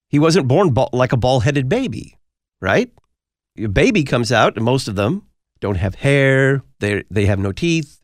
He 0.08 0.18
wasn't 0.18 0.48
born 0.48 0.70
ball, 0.70 0.90
like 0.92 1.12
a 1.12 1.16
ball 1.16 1.40
headed 1.40 1.68
baby, 1.68 2.16
right? 2.60 2.90
A 3.58 3.66
baby 3.66 4.04
comes 4.04 4.32
out, 4.32 4.56
and 4.56 4.64
most 4.64 4.88
of 4.88 4.94
them 4.94 5.26
don't 5.60 5.76
have 5.76 5.96
hair, 5.96 6.62
they, 6.80 7.04
they 7.10 7.26
have 7.26 7.38
no 7.38 7.52
teeth. 7.52 8.00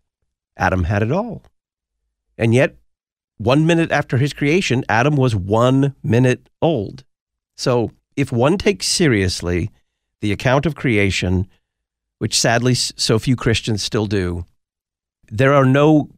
Adam 0.57 0.85
had 0.85 1.03
it 1.03 1.13
all. 1.13 1.43
And 2.37 2.55
yet, 2.55 2.77
one 3.39 3.67
minute 3.67 3.91
after 3.91 4.17
his 4.17 4.33
creation, 4.33 4.85
Adam 4.89 5.17
was 5.17 5.35
one 5.35 5.95
minute 6.03 6.49
old. 6.61 7.05
So, 7.57 7.91
if 8.17 8.33
one 8.33 8.59
takes 8.59 8.87
seriously 8.87 9.71
the 10.21 10.33
account 10.33 10.67
of 10.67 10.75
creation, 10.75 11.47
which 12.19 12.39
sadly 12.39 12.75
so 12.75 13.19
few 13.19 13.37
Christians 13.37 13.83
still 13.83 14.07
do, 14.07 14.45
there 15.31 15.55
are 15.55 15.65
no 15.65 16.09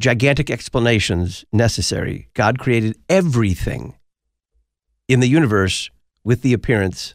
gigantic 0.00 0.50
explanations 0.50 1.44
necessary. 1.52 2.28
God 2.34 2.58
created 2.58 2.98
everything 3.08 3.94
in 5.08 5.20
the 5.20 5.28
universe 5.28 5.90
with 6.24 6.42
the 6.42 6.52
appearance 6.52 7.14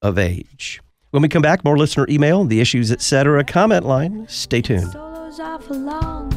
of 0.00 0.18
age. 0.18 0.80
When 1.10 1.22
we 1.22 1.28
come 1.28 1.42
back, 1.42 1.64
more 1.64 1.76
listener 1.76 2.06
email, 2.08 2.44
the 2.44 2.60
issues, 2.60 2.90
etc. 2.90 3.44
comment 3.44 3.84
line. 3.84 4.26
Stay 4.28 4.62
tuned. 4.62 4.94
Long, 5.70 6.30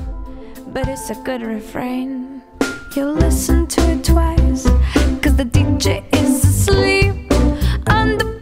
but 0.67 0.87
it's 0.87 1.09
a 1.09 1.15
good 1.23 1.41
refrain. 1.41 2.41
You'll 2.95 3.13
listen 3.13 3.67
to 3.67 3.81
it 3.91 4.03
twice, 4.03 4.63
cause 5.21 5.35
the 5.35 5.43
DJ 5.45 6.05
is 6.15 6.43
asleep 6.43 7.31
on 7.89 8.34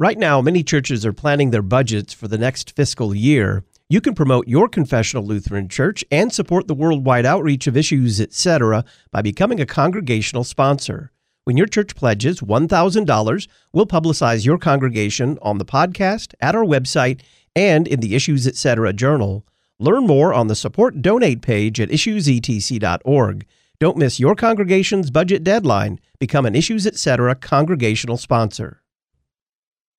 Right 0.00 0.16
now, 0.16 0.40
many 0.40 0.62
churches 0.62 1.04
are 1.04 1.12
planning 1.12 1.50
their 1.50 1.60
budgets 1.60 2.14
for 2.14 2.26
the 2.26 2.38
next 2.38 2.74
fiscal 2.74 3.14
year. 3.14 3.64
You 3.90 4.00
can 4.00 4.14
promote 4.14 4.48
your 4.48 4.66
confessional 4.66 5.26
Lutheran 5.26 5.68
church 5.68 6.02
and 6.10 6.32
support 6.32 6.68
the 6.68 6.74
worldwide 6.74 7.26
outreach 7.26 7.66
of 7.66 7.76
issues, 7.76 8.18
etc., 8.18 8.86
by 9.10 9.20
becoming 9.20 9.60
a 9.60 9.66
congregational 9.66 10.42
sponsor. 10.42 11.12
When 11.44 11.58
your 11.58 11.66
church 11.66 11.94
pledges 11.94 12.40
$1,000, 12.40 13.48
we'll 13.74 13.84
publicize 13.84 14.46
your 14.46 14.56
congregation 14.56 15.38
on 15.42 15.58
the 15.58 15.66
podcast, 15.66 16.32
at 16.40 16.54
our 16.54 16.64
website, 16.64 17.20
and 17.54 17.86
in 17.86 18.00
the 18.00 18.14
Issues 18.14 18.46
Etc. 18.46 18.94
journal. 18.94 19.44
Learn 19.78 20.06
more 20.06 20.32
on 20.32 20.46
the 20.46 20.56
support 20.56 21.02
donate 21.02 21.42
page 21.42 21.78
at 21.78 21.90
issuesetc.org. 21.90 23.46
Don't 23.78 23.98
miss 23.98 24.18
your 24.18 24.34
congregation's 24.34 25.10
budget 25.10 25.44
deadline. 25.44 26.00
Become 26.18 26.46
an 26.46 26.54
Issues 26.54 26.86
Etc. 26.86 27.34
congregational 27.34 28.16
sponsor. 28.16 28.80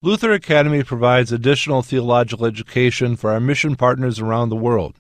Luther 0.04 0.32
Academy 0.32 0.82
provides 0.82 1.32
additional 1.32 1.84
theological 1.84 2.48
education 2.48 3.16
for 3.16 3.30
our 3.30 3.40
mission 3.40 3.76
partners 3.76 4.20
around 4.20 4.50
the 4.50 4.56
world, 4.56 4.96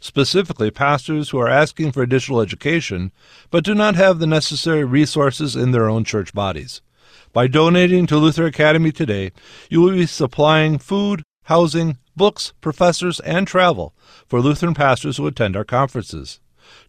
specifically 0.00 0.72
pastors 0.72 1.30
who 1.30 1.38
are 1.38 1.48
asking 1.48 1.92
for 1.92 2.02
additional 2.02 2.40
education 2.40 3.12
but 3.52 3.62
do 3.62 3.76
not 3.76 3.94
have 3.94 4.18
the 4.18 4.26
necessary 4.26 4.82
resources 4.84 5.54
in 5.54 5.70
their 5.70 5.88
own 5.88 6.02
church 6.02 6.34
bodies. 6.34 6.82
By 7.32 7.46
donating 7.46 8.08
to 8.08 8.16
Luther 8.16 8.44
Academy 8.44 8.90
today, 8.90 9.30
you 9.68 9.82
will 9.82 9.92
be 9.92 10.06
supplying 10.06 10.78
food, 10.78 11.22
housing, 11.44 11.98
books, 12.16 12.52
professors, 12.60 13.20
and 13.20 13.46
travel 13.46 13.94
for 14.26 14.40
Lutheran 14.40 14.74
pastors 14.74 15.18
who 15.18 15.28
attend 15.28 15.56
our 15.56 15.64
conferences. 15.64 16.40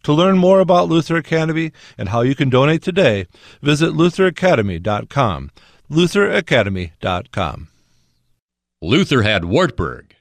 To 0.02 0.12
learn 0.12 0.36
more 0.36 0.58
about 0.58 0.88
Luther 0.88 1.16
Academy 1.16 1.70
and 1.96 2.08
how 2.08 2.22
you 2.22 2.34
can 2.34 2.50
donate 2.50 2.82
today, 2.82 3.28
visit 3.60 3.92
lutheracademy.com. 3.92 5.50
lutheracademy.com. 5.90 7.68
Luther 8.80 9.22
had 9.22 9.44
Wartburg. 9.44 10.14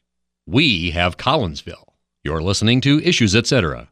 We 0.45 0.91
have 0.91 1.17
Collinsville. 1.17 1.93
You're 2.23 2.41
listening 2.41 2.81
to 2.81 3.01
Issues 3.01 3.35
Etc. 3.35 3.89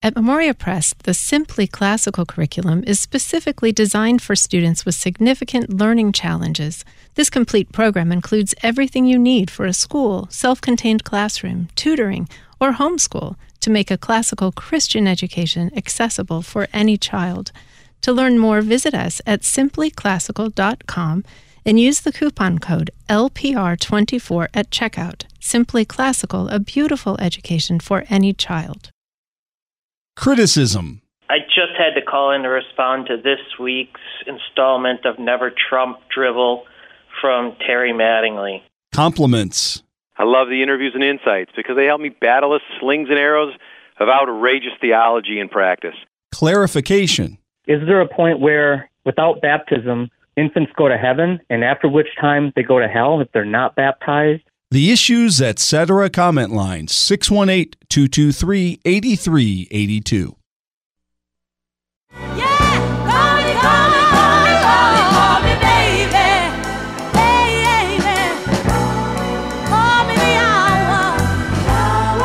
At 0.00 0.14
Memoria 0.14 0.54
Press, 0.54 0.94
the 1.02 1.12
Simply 1.12 1.66
Classical 1.66 2.24
curriculum 2.24 2.84
is 2.86 3.00
specifically 3.00 3.72
designed 3.72 4.22
for 4.22 4.36
students 4.36 4.86
with 4.86 4.94
significant 4.94 5.70
learning 5.70 6.12
challenges. 6.12 6.84
This 7.16 7.28
complete 7.28 7.72
program 7.72 8.12
includes 8.12 8.54
everything 8.62 9.06
you 9.06 9.18
need 9.18 9.50
for 9.50 9.66
a 9.66 9.72
school, 9.72 10.28
self 10.30 10.60
contained 10.60 11.02
classroom, 11.02 11.68
tutoring, 11.74 12.28
or 12.60 12.74
homeschool 12.74 13.34
to 13.58 13.70
make 13.70 13.90
a 13.90 13.98
classical 13.98 14.52
Christian 14.52 15.08
education 15.08 15.70
accessible 15.76 16.42
for 16.42 16.68
any 16.72 16.96
child. 16.96 17.50
To 18.02 18.12
learn 18.12 18.38
more, 18.38 18.60
visit 18.60 18.94
us 18.94 19.20
at 19.26 19.42
simplyclassical.com 19.42 21.24
and 21.64 21.78
use 21.78 22.00
the 22.00 22.12
coupon 22.12 22.58
code 22.58 22.90
LPR24 23.08 24.48
at 24.54 24.70
checkout. 24.70 25.24
Simply 25.40 25.84
Classical, 25.84 26.48
a 26.48 26.58
beautiful 26.58 27.16
education 27.20 27.80
for 27.80 28.04
any 28.08 28.32
child. 28.32 28.90
Criticism. 30.16 31.02
I 31.30 31.38
just 31.40 31.76
had 31.76 31.94
to 31.94 32.02
call 32.02 32.32
in 32.32 32.42
to 32.42 32.48
respond 32.48 33.06
to 33.08 33.16
this 33.16 33.40
week's 33.60 34.00
installment 34.26 35.04
of 35.04 35.18
Never 35.18 35.50
Trump 35.50 35.98
Drivel 36.14 36.62
from 37.20 37.54
Terry 37.66 37.92
Mattingly. 37.92 38.62
Compliments. 38.94 39.82
I 40.16 40.24
love 40.24 40.48
the 40.48 40.62
interviews 40.62 40.92
and 40.94 41.04
insights 41.04 41.52
because 41.54 41.76
they 41.76 41.84
help 41.84 42.00
me 42.00 42.08
battle 42.08 42.50
the 42.50 42.60
slings 42.80 43.08
and 43.10 43.18
arrows 43.18 43.54
of 44.00 44.08
outrageous 44.08 44.72
theology 44.80 45.38
in 45.38 45.48
practice. 45.48 45.94
Clarification. 46.32 47.38
Is 47.68 47.82
there 47.86 48.00
a 48.00 48.08
point 48.08 48.40
where, 48.40 48.90
without 49.04 49.42
baptism, 49.42 50.10
infants 50.38 50.72
go 50.74 50.88
to 50.88 50.96
heaven, 50.96 51.38
and 51.50 51.62
after 51.62 51.86
which 51.86 52.08
time 52.18 52.50
they 52.56 52.62
go 52.62 52.80
to 52.80 52.88
hell 52.88 53.20
if 53.20 53.30
they're 53.32 53.44
not 53.44 53.76
baptized? 53.76 54.42
The 54.70 54.90
issues, 54.90 55.42
etc. 55.42 56.08
comment 56.08 56.50
line 56.50 56.88
618 56.88 57.74
223 57.90 58.80
8382. 58.86 60.34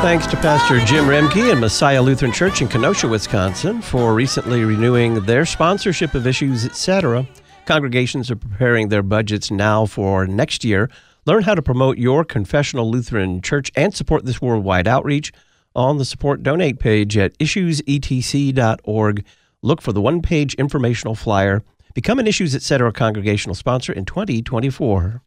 Thanks 0.03 0.27
to 0.27 0.35
Pastor 0.35 0.81
Jim 0.81 1.05
Remke 1.05 1.49
and 1.49 1.61
Messiah 1.61 2.01
Lutheran 2.01 2.33
Church 2.33 2.61
in 2.61 2.67
Kenosha, 2.67 3.07
Wisconsin, 3.07 3.81
for 3.81 4.13
recently 4.13 4.65
renewing 4.65 5.23
their 5.23 5.45
sponsorship 5.45 6.13
of 6.13 6.27
issues, 6.27 6.65
etc. 6.65 7.25
Congregations 7.65 8.29
are 8.29 8.35
preparing 8.35 8.89
their 8.89 9.01
budgets 9.01 9.49
now 9.49 9.85
for 9.85 10.27
next 10.27 10.65
year. 10.65 10.89
Learn 11.25 11.43
how 11.43 11.55
to 11.55 11.61
promote 11.61 11.97
your 11.97 12.25
confessional 12.25 12.91
Lutheran 12.91 13.41
church 13.41 13.71
and 13.77 13.95
support 13.95 14.25
this 14.25 14.41
worldwide 14.41 14.89
outreach 14.89 15.31
on 15.73 15.99
the 15.99 16.05
support 16.05 16.43
donate 16.43 16.79
page 16.79 17.17
at 17.17 17.35
issuesetc.org. 17.37 19.25
Look 19.61 19.81
for 19.81 19.93
the 19.93 20.01
one 20.01 20.21
page 20.21 20.53
informational 20.55 21.15
flyer. 21.15 21.63
Become 21.93 22.19
an 22.19 22.27
Issues 22.27 22.53
Etc. 22.53 22.91
congregational 22.91 23.55
sponsor 23.55 23.93
in 23.93 24.03
2024. 24.03 25.21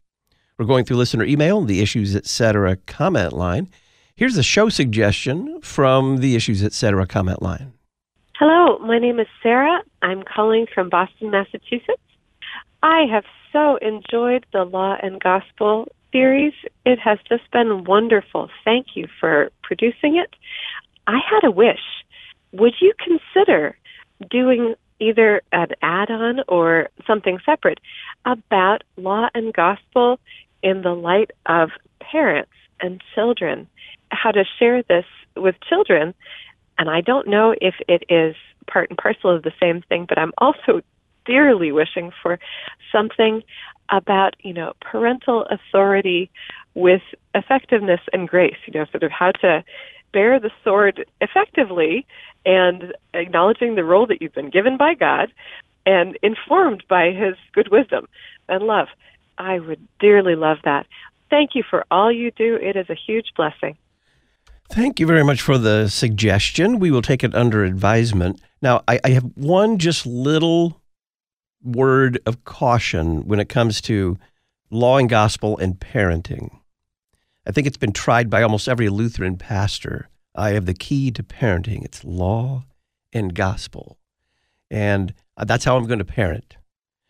We're 0.59 0.65
going 0.65 0.85
through 0.85 0.97
listener 0.97 1.25
email, 1.25 1.57
and 1.57 1.67
the 1.67 1.81
Issues 1.81 2.15
Etc. 2.15 2.75
comment 2.85 3.33
line. 3.33 3.71
Here's 4.17 4.35
a 4.35 4.41
show 4.41 4.67
suggestion 4.69 5.61
from 5.61 6.17
the 6.21 6.35
Issues 6.35 6.63
Etc. 6.63 7.05
comment 7.05 7.39
line. 7.39 7.73
Hello, 8.33 8.79
my 8.79 8.97
name 8.97 9.19
is 9.19 9.27
Sarah. 9.43 9.83
I'm 10.01 10.23
calling 10.23 10.65
from 10.73 10.89
Boston, 10.89 11.29
Massachusetts. 11.29 12.01
I 12.81 13.03
have 13.11 13.25
so 13.53 13.75
enjoyed 13.75 14.43
the 14.51 14.63
Law 14.63 14.97
and 15.03 15.21
Gospel 15.21 15.87
series. 16.11 16.53
It 16.83 16.97
has 16.97 17.19
just 17.29 17.43
been 17.51 17.83
wonderful. 17.83 18.49
Thank 18.65 18.95
you 18.95 19.07
for 19.19 19.51
producing 19.61 20.17
it. 20.17 20.35
I 21.05 21.19
had 21.23 21.47
a 21.47 21.51
wish. 21.51 22.03
Would 22.53 22.73
you 22.81 22.93
consider 22.97 23.77
doing 24.31 24.73
either 24.99 25.43
an 25.51 25.67
add 25.83 26.09
on 26.09 26.39
or 26.47 26.89
something 27.05 27.37
separate 27.45 27.79
about 28.25 28.83
Law 28.95 29.27
and 29.35 29.53
Gospel 29.53 30.19
in 30.63 30.81
the 30.81 30.95
light 30.95 31.29
of 31.45 31.69
parents 31.99 32.49
and 32.81 32.99
children? 33.13 33.67
How 34.11 34.31
to 34.31 34.43
share 34.59 34.83
this 34.83 35.05
with 35.35 35.55
children. 35.67 36.13
And 36.77 36.89
I 36.89 37.01
don't 37.01 37.27
know 37.27 37.55
if 37.59 37.75
it 37.87 38.03
is 38.09 38.35
part 38.67 38.89
and 38.89 38.97
parcel 38.97 39.35
of 39.35 39.43
the 39.43 39.53
same 39.59 39.81
thing, 39.81 40.05
but 40.07 40.17
I'm 40.17 40.33
also 40.37 40.81
dearly 41.25 41.71
wishing 41.71 42.11
for 42.21 42.39
something 42.91 43.43
about, 43.89 44.35
you 44.41 44.53
know, 44.53 44.73
parental 44.81 45.45
authority 45.49 46.29
with 46.73 47.01
effectiveness 47.33 48.01
and 48.13 48.27
grace, 48.27 48.57
you 48.65 48.73
know, 48.79 48.85
sort 48.91 49.03
of 49.03 49.11
how 49.11 49.31
to 49.31 49.63
bear 50.13 50.39
the 50.39 50.51
sword 50.63 51.05
effectively 51.21 52.05
and 52.45 52.93
acknowledging 53.13 53.75
the 53.75 53.83
role 53.83 54.07
that 54.07 54.21
you've 54.21 54.33
been 54.33 54.49
given 54.49 54.77
by 54.77 54.93
God 54.93 55.31
and 55.85 56.17
informed 56.21 56.83
by 56.89 57.11
his 57.11 57.35
good 57.53 57.69
wisdom 57.69 58.07
and 58.47 58.63
love. 58.63 58.87
I 59.37 59.59
would 59.59 59.85
dearly 59.99 60.35
love 60.35 60.57
that. 60.63 60.85
Thank 61.29 61.51
you 61.55 61.63
for 61.69 61.85
all 61.91 62.11
you 62.11 62.31
do. 62.31 62.55
It 62.55 62.75
is 62.75 62.89
a 62.89 62.95
huge 62.95 63.27
blessing. 63.35 63.77
Thank 64.69 64.99
you 64.99 65.07
very 65.07 65.23
much 65.23 65.41
for 65.41 65.57
the 65.57 65.87
suggestion. 65.87 66.79
We 66.79 66.91
will 66.91 67.01
take 67.01 67.23
it 67.23 67.33
under 67.33 67.63
advisement. 67.63 68.41
Now, 68.61 68.83
I, 68.87 68.99
I 69.03 69.09
have 69.09 69.23
one 69.35 69.77
just 69.77 70.05
little 70.05 70.81
word 71.63 72.19
of 72.25 72.43
caution 72.43 73.27
when 73.27 73.39
it 73.39 73.49
comes 73.49 73.81
to 73.81 74.17
law 74.69 74.97
and 74.97 75.09
gospel 75.09 75.57
and 75.57 75.79
parenting. 75.79 76.59
I 77.47 77.51
think 77.51 77.65
it's 77.65 77.77
been 77.77 77.93
tried 77.93 78.29
by 78.29 78.43
almost 78.43 78.67
every 78.67 78.89
Lutheran 78.89 79.37
pastor. 79.37 80.09
I 80.35 80.51
have 80.51 80.65
the 80.65 80.73
key 80.73 81.11
to 81.11 81.23
parenting 81.23 81.83
it's 81.83 82.03
law 82.03 82.65
and 83.13 83.33
gospel. 83.33 83.97
And 84.69 85.13
uh, 85.37 85.45
that's 85.45 85.63
how 85.63 85.77
I'm 85.77 85.87
going 85.87 85.99
to 85.99 86.05
parent. 86.05 86.57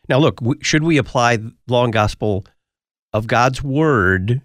Now, 0.08 0.20
look, 0.20 0.40
should 0.62 0.84
we 0.84 0.98
apply 0.98 1.40
law 1.68 1.84
and 1.84 1.92
gospel 1.92 2.46
of 3.12 3.28
God's 3.28 3.64
word 3.64 4.42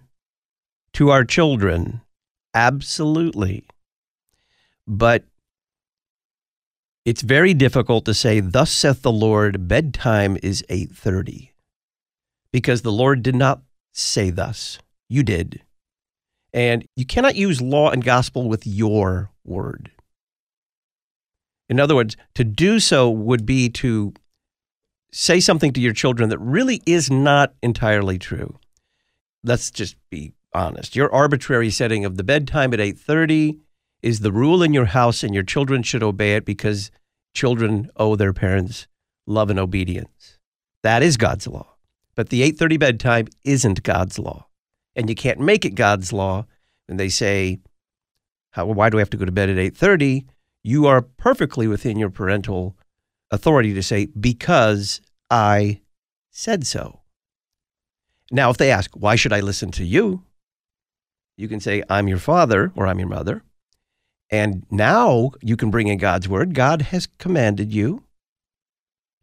to 0.93 1.09
our 1.09 1.23
children? 1.23 2.01
Absolutely. 2.53 3.65
But 4.87 5.23
it's 7.05 7.21
very 7.21 7.53
difficult 7.53 8.05
to 8.05 8.13
say, 8.13 8.39
Thus 8.39 8.71
saith 8.71 9.01
the 9.01 9.11
Lord, 9.11 9.67
bedtime 9.67 10.37
is 10.41 10.63
8:30. 10.69 11.51
Because 12.51 12.81
the 12.81 12.91
Lord 12.91 13.23
did 13.23 13.35
not 13.35 13.61
say 13.91 14.29
thus. 14.29 14.79
You 15.09 15.23
did. 15.23 15.61
And 16.53 16.85
you 16.95 17.05
cannot 17.05 17.35
use 17.35 17.61
law 17.61 17.89
and 17.89 18.03
gospel 18.03 18.47
with 18.47 18.67
your 18.67 19.31
word. 19.43 19.91
In 21.67 21.79
other 21.79 21.95
words, 21.95 22.15
to 22.35 22.43
do 22.43 22.79
so 22.79 23.09
would 23.09 23.45
be 23.45 23.69
to 23.69 24.13
say 25.11 25.39
something 25.39 25.73
to 25.73 25.81
your 25.81 25.93
children 25.93 26.29
that 26.29 26.39
really 26.39 26.81
is 26.85 27.09
not 27.09 27.53
entirely 27.63 28.19
true. 28.19 28.59
Let's 29.43 29.71
just 29.71 29.95
be 30.09 30.33
honest. 30.53 30.95
Your 30.95 31.13
arbitrary 31.13 31.69
setting 31.69 32.05
of 32.05 32.17
the 32.17 32.23
bedtime 32.23 32.73
at 32.73 32.79
8:30 32.79 33.59
is 34.01 34.19
the 34.19 34.31
rule 34.31 34.61
in 34.61 34.73
your 34.73 34.85
house 34.85 35.23
and 35.23 35.33
your 35.33 35.43
children 35.43 35.83
should 35.83 36.03
obey 36.03 36.35
it 36.35 36.45
because 36.45 36.91
children 37.33 37.89
owe 37.95 38.15
their 38.15 38.33
parents 38.33 38.87
love 39.25 39.49
and 39.49 39.59
obedience. 39.59 40.37
That 40.81 41.01
is 41.01 41.17
God's 41.17 41.47
law. 41.47 41.75
But 42.15 42.29
the 42.29 42.41
8:30 42.41 42.77
bedtime 42.77 43.27
isn't 43.43 43.83
God's 43.83 44.19
law. 44.19 44.47
And 44.95 45.09
you 45.09 45.15
can't 45.15 45.39
make 45.39 45.65
it 45.65 45.75
God's 45.75 46.13
law. 46.13 46.45
And 46.87 46.99
they 46.99 47.09
say, 47.09 47.59
How, 48.51 48.65
why 48.65 48.89
do 48.89 48.97
I 48.97 49.01
have 49.01 49.09
to 49.11 49.17
go 49.17 49.25
to 49.25 49.31
bed 49.31 49.49
at 49.49 49.57
8:30? 49.57 50.25
You 50.63 50.85
are 50.85 51.01
perfectly 51.01 51.67
within 51.67 51.97
your 51.97 52.09
parental 52.09 52.77
authority 53.31 53.73
to 53.73 53.83
say 53.83 54.05
because 54.05 55.01
I 55.29 55.81
said 56.29 56.65
so. 56.65 57.01
Now, 58.31 58.49
if 58.49 58.57
they 58.57 58.71
ask, 58.71 58.91
why 58.95 59.15
should 59.15 59.33
I 59.33 59.41
listen 59.41 59.71
to 59.71 59.85
you? 59.85 60.23
You 61.37 61.47
can 61.47 61.59
say, 61.59 61.83
I'm 61.89 62.07
your 62.07 62.19
father 62.19 62.71
or 62.75 62.87
I'm 62.87 62.99
your 62.99 63.07
mother. 63.07 63.43
And 64.29 64.65
now 64.71 65.31
you 65.41 65.57
can 65.57 65.71
bring 65.71 65.87
in 65.87 65.97
God's 65.97 66.27
word. 66.27 66.53
God 66.53 66.83
has 66.83 67.07
commanded 67.17 67.73
you 67.73 68.03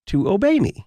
to 0.07 0.29
obey 0.29 0.61
me, 0.61 0.87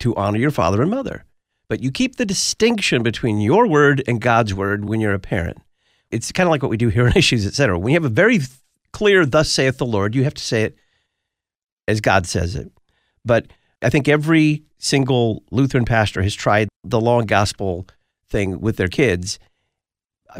to 0.00 0.14
honor 0.16 0.38
your 0.38 0.50
father 0.50 0.82
and 0.82 0.90
mother. 0.90 1.24
But 1.68 1.82
you 1.82 1.90
keep 1.90 2.16
the 2.16 2.26
distinction 2.26 3.02
between 3.02 3.40
your 3.40 3.66
word 3.66 4.02
and 4.06 4.20
God's 4.20 4.54
word 4.54 4.84
when 4.84 5.00
you're 5.00 5.14
a 5.14 5.18
parent. 5.18 5.58
It's 6.10 6.30
kind 6.30 6.46
of 6.46 6.50
like 6.50 6.62
what 6.62 6.70
we 6.70 6.76
do 6.76 6.88
here 6.88 7.06
on 7.06 7.16
Issues, 7.16 7.46
etc. 7.46 7.78
When 7.78 7.92
you 7.92 7.96
have 7.96 8.04
a 8.04 8.14
very 8.14 8.40
clear, 8.92 9.24
thus 9.26 9.50
saith 9.50 9.78
the 9.78 9.86
Lord, 9.86 10.14
you 10.14 10.24
have 10.24 10.34
to 10.34 10.42
say 10.42 10.62
it 10.62 10.76
as 11.88 12.00
God 12.00 12.26
says 12.26 12.54
it. 12.54 12.70
But 13.24 13.46
I 13.82 13.90
think 13.90 14.08
every 14.08 14.64
single 14.78 15.42
Lutheran 15.50 15.84
pastor 15.84 16.22
has 16.22 16.34
tried 16.34 16.68
the 16.82 17.00
long 17.00 17.26
gospel 17.26 17.86
thing 18.28 18.60
with 18.60 18.76
their 18.76 18.88
kids 18.88 19.38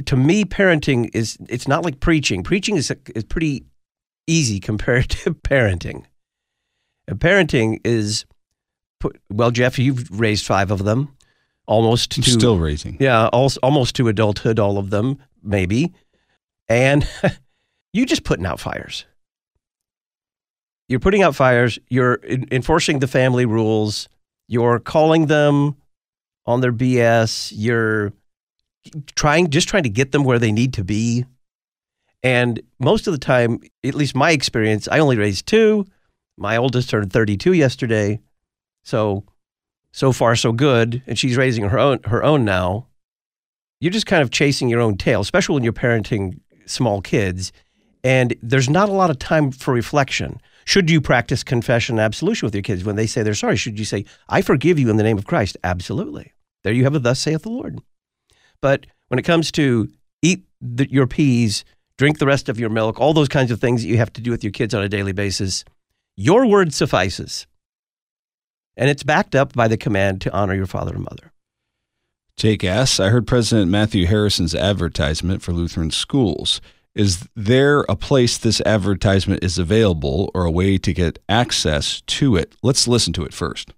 to 0.07 0.16
me, 0.16 0.44
parenting 0.44 1.11
is 1.14 1.37
it's 1.48 1.68
not 1.68 1.85
like 1.85 2.00
preaching. 2.00 2.42
Preaching 2.42 2.76
is 2.76 2.92
is 3.14 3.24
pretty 3.24 3.64
easy 4.26 4.61
compared 4.61 5.11
to 5.11 5.35
parenting. 5.35 6.04
And 7.07 7.18
parenting 7.18 7.80
is 7.85 8.24
well, 9.30 9.50
Jeff, 9.50 9.78
you've 9.78 10.09
raised 10.18 10.46
five 10.46 10.70
of 10.70 10.85
them, 10.85 11.14
almost 11.66 12.12
to 12.12 12.22
still 12.22 12.59
raising. 12.59 12.96
Yeah, 13.00 13.28
almost 13.28 13.59
almost 13.62 13.96
to 13.96 14.09
adulthood, 14.09 14.59
all 14.59 14.78
of 14.78 14.90
them, 14.90 15.18
maybe. 15.42 15.92
And 16.68 17.07
you're 17.92 18.07
just 18.07 18.24
putting 18.24 18.46
out 18.46 18.61
fires. 18.61 19.04
You're 20.88 21.00
putting 21.00 21.22
out 21.22 21.35
fires. 21.35 21.78
You're 21.88 22.20
enforcing 22.24 22.98
the 22.98 23.07
family 23.07 23.46
rules. 23.46 24.09
You're 24.48 24.78
calling 24.78 25.26
them 25.26 25.76
on 26.46 26.61
their 26.61 26.72
BS. 26.72 27.52
You're 27.54 28.12
trying 29.14 29.51
just 29.51 29.68
trying 29.68 29.83
to 29.85 29.88
get 29.88 30.12
them 30.12 30.25
where 30.25 30.38
they 30.38 30.53
need 30.53 30.75
to 30.75 30.85
be. 30.85 31.25
And 32.23 32.61
most 32.79 33.07
of 33.07 33.12
the 33.12 33.18
time, 33.18 33.61
at 33.85 33.94
least 33.94 34.14
my 34.14 34.31
experience, 34.31 34.88
I 34.88 34.99
only 34.99 35.18
raised 35.18 35.47
two. 35.47 35.87
My 36.37 36.57
oldest 36.57 36.90
turned 36.90 37.12
32 37.12 37.53
yesterday. 37.53 38.20
So 38.83 39.25
so 39.92 40.11
far 40.11 40.35
so 40.35 40.51
good, 40.51 41.03
and 41.07 41.16
she's 41.16 41.37
raising 41.37 41.68
her 41.68 41.79
own 41.79 42.01
her 42.07 42.25
own 42.25 42.44
now. 42.44 42.88
You're 43.81 43.92
just 43.92 44.07
kind 44.07 44.23
of 44.23 44.31
chasing 44.31 44.68
your 44.68 44.81
own 44.81 44.97
tail, 44.97 45.20
especially 45.20 45.55
when 45.55 45.64
you're 45.64 45.73
parenting 45.73 46.40
small 46.66 47.03
kids, 47.03 47.53
and 48.03 48.35
there's 48.42 48.70
not 48.70 48.88
a 48.88 48.92
lot 48.92 49.11
of 49.11 49.18
time 49.18 49.53
for 49.53 49.75
reflection. 49.75 50.40
Should 50.64 50.90
you 50.90 51.01
practice 51.01 51.44
confession 51.44 51.97
and 51.97 52.01
absolution 52.01 52.47
with 52.47 52.55
your 52.55 52.62
kids 52.62 52.85
when 52.85 52.97
they 52.97 53.07
say 53.07 53.23
they're 53.23 53.35
sorry? 53.35 53.57
Should 53.57 53.79
you 53.79 53.85
say, 53.85 54.05
"I 54.29 54.42
forgive 54.42 54.79
you 54.79 54.88
in 54.90 54.97
the 54.97 55.03
name 55.03 55.18
of 55.18 55.27
Christ"? 55.27 55.57
Absolutely. 55.62 56.33
There 56.62 56.73
you 56.73 56.85
have 56.85 56.94
a 56.94 56.99
thus 56.99 57.20
saith 57.20 57.42
the 57.42 57.51
Lord. 57.51 57.81
But 58.64 58.87
when 59.09 59.18
it 59.18 59.24
comes 59.24 59.53
to 59.53 59.90
eat 60.22 60.42
the, 60.62 60.90
your 60.90 61.07
peas, 61.07 61.66
drink 61.98 62.18
the 62.18 62.24
rest 62.24 62.48
of 62.48 62.59
your 62.59 62.70
milk, 62.70 62.98
all 62.98 63.12
those 63.12 63.29
kinds 63.29 63.50
of 63.50 63.61
things 63.61 63.83
that 63.83 63.88
you 63.88 63.98
have 63.98 64.11
to 64.14 64.22
do 64.22 64.31
with 64.31 64.42
your 64.42 64.53
kids 64.53 64.72
on 64.72 64.83
a 64.83 64.88
daily 64.88 65.12
basis, 65.12 65.66
your 66.16 66.46
word 66.46 66.72
suffices. 66.72 67.46
And 68.74 68.88
it's 68.88 69.03
backed 69.03 69.35
up 69.35 69.53
by 69.53 69.68
the 69.68 69.77
command 69.77 70.22
to 70.22 70.33
honor 70.33 70.55
your 70.55 70.64
father 70.64 70.94
and 70.94 71.05
mother. 71.05 71.31
Jake 72.38 72.64
asks, 72.64 72.98
I 72.98 73.11
heard 73.11 73.27
President 73.27 73.70
Matthew 73.70 74.07
Harrison's 74.07 74.55
advertisement 74.55 75.42
for 75.42 75.53
Lutheran 75.53 75.90
schools. 75.90 76.62
Is 76.94 77.29
there 77.37 77.81
a 77.81 77.96
place 77.96 78.38
this 78.38 78.62
advertisement 78.62 79.44
is 79.44 79.59
available 79.59 80.31
or 80.33 80.46
a 80.46 80.50
way 80.50 80.79
to 80.79 80.94
get 80.94 81.18
access 81.29 82.00
to 82.07 82.35
it? 82.35 82.55
Let's 82.62 82.88
listen 82.88 83.12
to 83.12 83.27
it 83.27 83.35
first. 83.35 83.74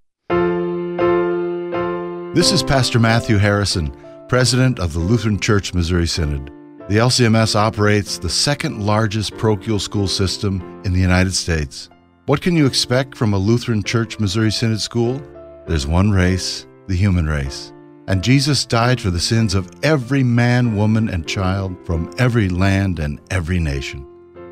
This 2.37 2.53
is 2.53 2.63
Pastor 2.63 3.01
Matthew 3.01 3.39
Harrison 3.39 3.93
president 4.29 4.81
of 4.81 4.93
the 4.93 4.99
Lutheran 4.99 5.39
Church 5.39 5.73
Missouri 5.73 6.07
Synod. 6.07 6.51
The 6.89 6.97
LCMS 6.97 7.55
operates 7.55 8.19
the 8.19 8.29
second 8.29 8.85
largest 8.85 9.37
parochial 9.37 9.79
school 9.79 10.09
system 10.09 10.83
in 10.85 10.93
the 10.93 11.01
United 11.01 11.33
States. 11.33 11.89
What 12.27 12.41
can 12.41 12.57
you 12.57 12.67
expect 12.67 13.17
from 13.17 13.35
a 13.35 13.39
Lutheran 13.39 13.85
Church 13.85 14.19
Missouri 14.19 14.51
Synod 14.51 14.81
school? 14.81 15.23
There's 15.69 15.87
one 15.87 16.11
race, 16.11 16.67
the 16.89 16.97
human 16.97 17.27
race. 17.27 17.73
And 18.09 18.23
Jesus 18.23 18.67
died 18.67 19.01
for 19.01 19.11
the 19.11 19.21
sins 19.21 19.55
of 19.55 19.71
every 19.85 20.25
man, 20.25 20.77
woman, 20.77 21.09
and 21.09 21.29
child 21.29 21.77
from 21.85 22.13
every 22.19 22.49
land 22.49 22.99
and 22.99 23.21
every 23.31 23.61
nation. 23.61 24.05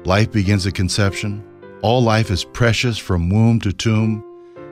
Life 0.04 0.30
begins 0.30 0.66
at 0.68 0.74
conception. 0.74 1.44
All 1.82 2.00
life 2.00 2.30
is 2.30 2.44
precious 2.44 2.96
from 2.96 3.28
womb 3.28 3.58
to 3.60 3.72
tomb, 3.72 4.24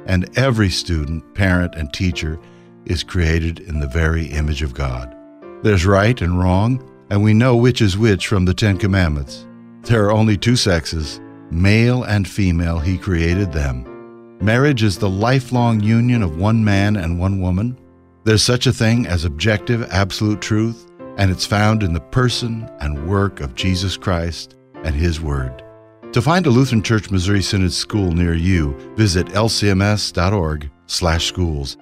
and 0.07 0.29
every 0.39 0.69
student, 0.69 1.35
parent, 1.35 1.75
and 1.75 1.93
teacher 1.93 2.39
is 2.87 3.03
created 3.03 3.61
in 3.61 3.81
the 3.81 3.89
very 3.89 4.27
image 4.27 4.63
of 4.63 4.75
God. 4.75 5.15
There's 5.63 5.87
right 5.87 6.21
and 6.21 6.39
wrong, 6.39 6.89
and 7.11 7.23
we 7.23 7.35
know 7.35 7.57
which 7.57 7.81
is 7.81 7.97
which 7.97 8.27
from 8.27 8.45
the 8.45 8.55
Ten 8.55 8.79
Commandments. 8.79 9.47
There 9.83 10.05
are 10.05 10.13
only 10.13 10.37
two 10.37 10.57
sexes, 10.57 11.21
male 11.51 12.05
and 12.05 12.27
female, 12.27 12.79
He 12.79 12.99
created 12.99 13.53
them. 13.53 13.87
Marriage 14.41 14.83
is 14.83 14.99
the 14.99 15.11
lifelong 15.11 15.81
union 15.81 16.23
of 16.23 16.37
one 16.37 16.65
man 16.65 16.97
and 16.97 17.21
one 17.21 17.41
woman. 17.41 17.79
There's 18.25 18.43
such 18.43 18.67
a 18.67 18.73
thing 18.73 19.07
as 19.07 19.25
objective, 19.25 19.89
absolute 19.91 20.41
truth, 20.41 20.87
and 21.17 21.31
it's 21.31 21.47
found 21.47 21.83
in 21.83 21.93
the 21.93 22.01
person 22.01 22.69
and 22.81 23.09
work 23.09 23.41
of 23.41 23.55
Jesus 23.55 23.97
Christ 23.97 24.57
and 24.83 24.97
His 24.97 25.21
Word. 25.21 25.63
To 26.13 26.21
find 26.21 26.47
a 26.47 26.51
Lutheran 26.51 26.83
Church 26.83 27.11
Missouri 27.11 27.43
Synod 27.43 27.73
school 27.73 28.13
near 28.13 28.35
you, 28.35 28.75
visit 28.97 29.27
lcms.org/schools. 29.29 31.77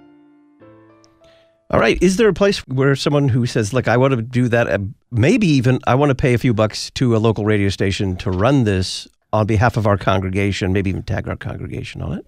All 1.70 1.78
right. 1.78 2.02
Is 2.02 2.16
there 2.16 2.28
a 2.28 2.34
place 2.34 2.58
where 2.66 2.96
someone 2.96 3.28
who 3.28 3.46
says, 3.46 3.72
"Look, 3.72 3.86
I 3.86 3.96
want 3.96 4.12
to 4.12 4.22
do 4.22 4.48
that," 4.48 4.80
maybe 5.10 5.46
even 5.46 5.78
I 5.86 5.94
want 5.94 6.10
to 6.10 6.16
pay 6.16 6.34
a 6.34 6.38
few 6.38 6.52
bucks 6.52 6.90
to 6.94 7.14
a 7.14 7.18
local 7.18 7.44
radio 7.44 7.68
station 7.68 8.16
to 8.16 8.30
run 8.30 8.64
this 8.64 9.06
on 9.32 9.46
behalf 9.46 9.76
of 9.76 9.86
our 9.86 9.96
congregation, 9.96 10.72
maybe 10.72 10.90
even 10.90 11.02
tag 11.02 11.28
our 11.28 11.36
congregation 11.36 12.02
on 12.02 12.18
it 12.18 12.26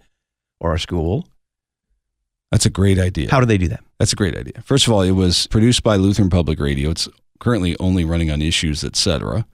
or 0.61 0.71
our 0.71 0.79
school? 0.79 1.29
That's 2.51 2.67
a 2.67 2.71
great 2.71 2.99
idea. 2.99 3.31
How 3.31 3.41
do 3.41 3.47
they 3.47 3.59
do 3.59 3.69
that? 3.69 3.83
That's 3.99 4.13
a 4.13 4.17
great 4.17 4.37
idea. 4.37 4.63
First 4.63 4.87
of 4.87 4.93
all, 4.93 5.03
it 5.03 5.13
was 5.13 5.47
produced 5.49 5.83
by 5.83 5.97
Lutheran 5.97 6.31
Public 6.31 6.61
Radio. 6.61 6.91
It's 6.91 7.09
currently 7.41 7.77
only 7.81 8.05
running 8.05 8.31
on 8.31 8.43
issues, 8.43 8.85
etc. 8.85 9.47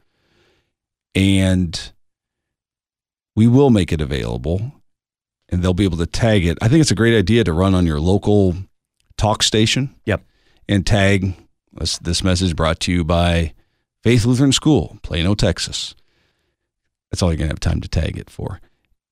And 1.15 1.93
we 3.37 3.47
will 3.47 3.71
make 3.71 3.93
it 3.93 4.01
available 4.01 4.73
and 5.49 5.63
they'll 5.63 5.75
be 5.75 5.85
able 5.85 5.97
to 5.99 6.07
tag 6.07 6.45
it. 6.45 6.59
I 6.61 6.69
think 6.69 6.81
it's 6.81 6.91
a 6.91 6.97
great 6.97 7.17
idea 7.17 7.45
to 7.45 7.53
run 7.53 7.75
on 7.75 7.87
your 7.87 8.01
local 8.01 8.57
talk 9.19 9.43
station. 9.43 9.95
Yep. 10.07 10.25
And 10.69 10.87
tag 10.87 11.35
this, 11.73 11.99
this 11.99 12.25
message 12.25 12.57
brought 12.57 12.81
to 12.81 12.93
you 12.93 13.05
by 13.05 13.53
Faith 14.03 14.25
Lutheran 14.25 14.53
School, 14.53 14.99
Plano, 15.03 15.35
Texas. 15.35 15.95
That's 17.11 17.23
all 17.23 17.31
you're 17.31 17.39
going 17.39 17.49
to 17.49 17.53
have 17.53 17.61
time 17.61 17.81
to 17.81 17.89
tag 17.89 18.17
it 18.17 18.31
for. 18.31 18.61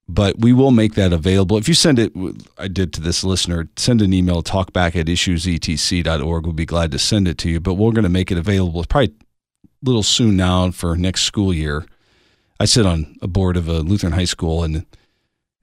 But 0.08 0.38
we 0.38 0.52
will 0.52 0.70
make 0.70 0.94
that 0.94 1.12
available. 1.12 1.56
If 1.56 1.66
you 1.66 1.74
send 1.74 1.98
it, 1.98 2.12
I 2.58 2.68
did 2.68 2.92
to 2.94 3.00
this 3.00 3.24
listener, 3.24 3.68
send 3.76 4.00
an 4.02 4.12
email, 4.12 4.42
talkback 4.42 4.94
at 4.94 5.06
issuesetc.org. 5.06 6.44
We'll 6.44 6.52
be 6.52 6.66
glad 6.66 6.92
to 6.92 6.98
send 6.98 7.26
it 7.26 7.38
to 7.38 7.50
you. 7.50 7.58
But 7.58 7.74
we're 7.74 7.92
going 7.92 8.04
to 8.04 8.08
make 8.08 8.30
it 8.30 8.38
available. 8.38 8.80
It's 8.80 8.86
probably 8.86 9.14
a 9.14 9.66
little 9.82 10.04
soon 10.04 10.36
now 10.36 10.70
for 10.70 10.96
next 10.96 11.22
school 11.22 11.52
year. 11.52 11.86
I 12.60 12.66
sit 12.66 12.86
on 12.86 13.16
a 13.20 13.26
board 13.26 13.56
of 13.56 13.68
a 13.68 13.80
Lutheran 13.80 14.12
high 14.12 14.24
school, 14.24 14.62
and 14.62 14.86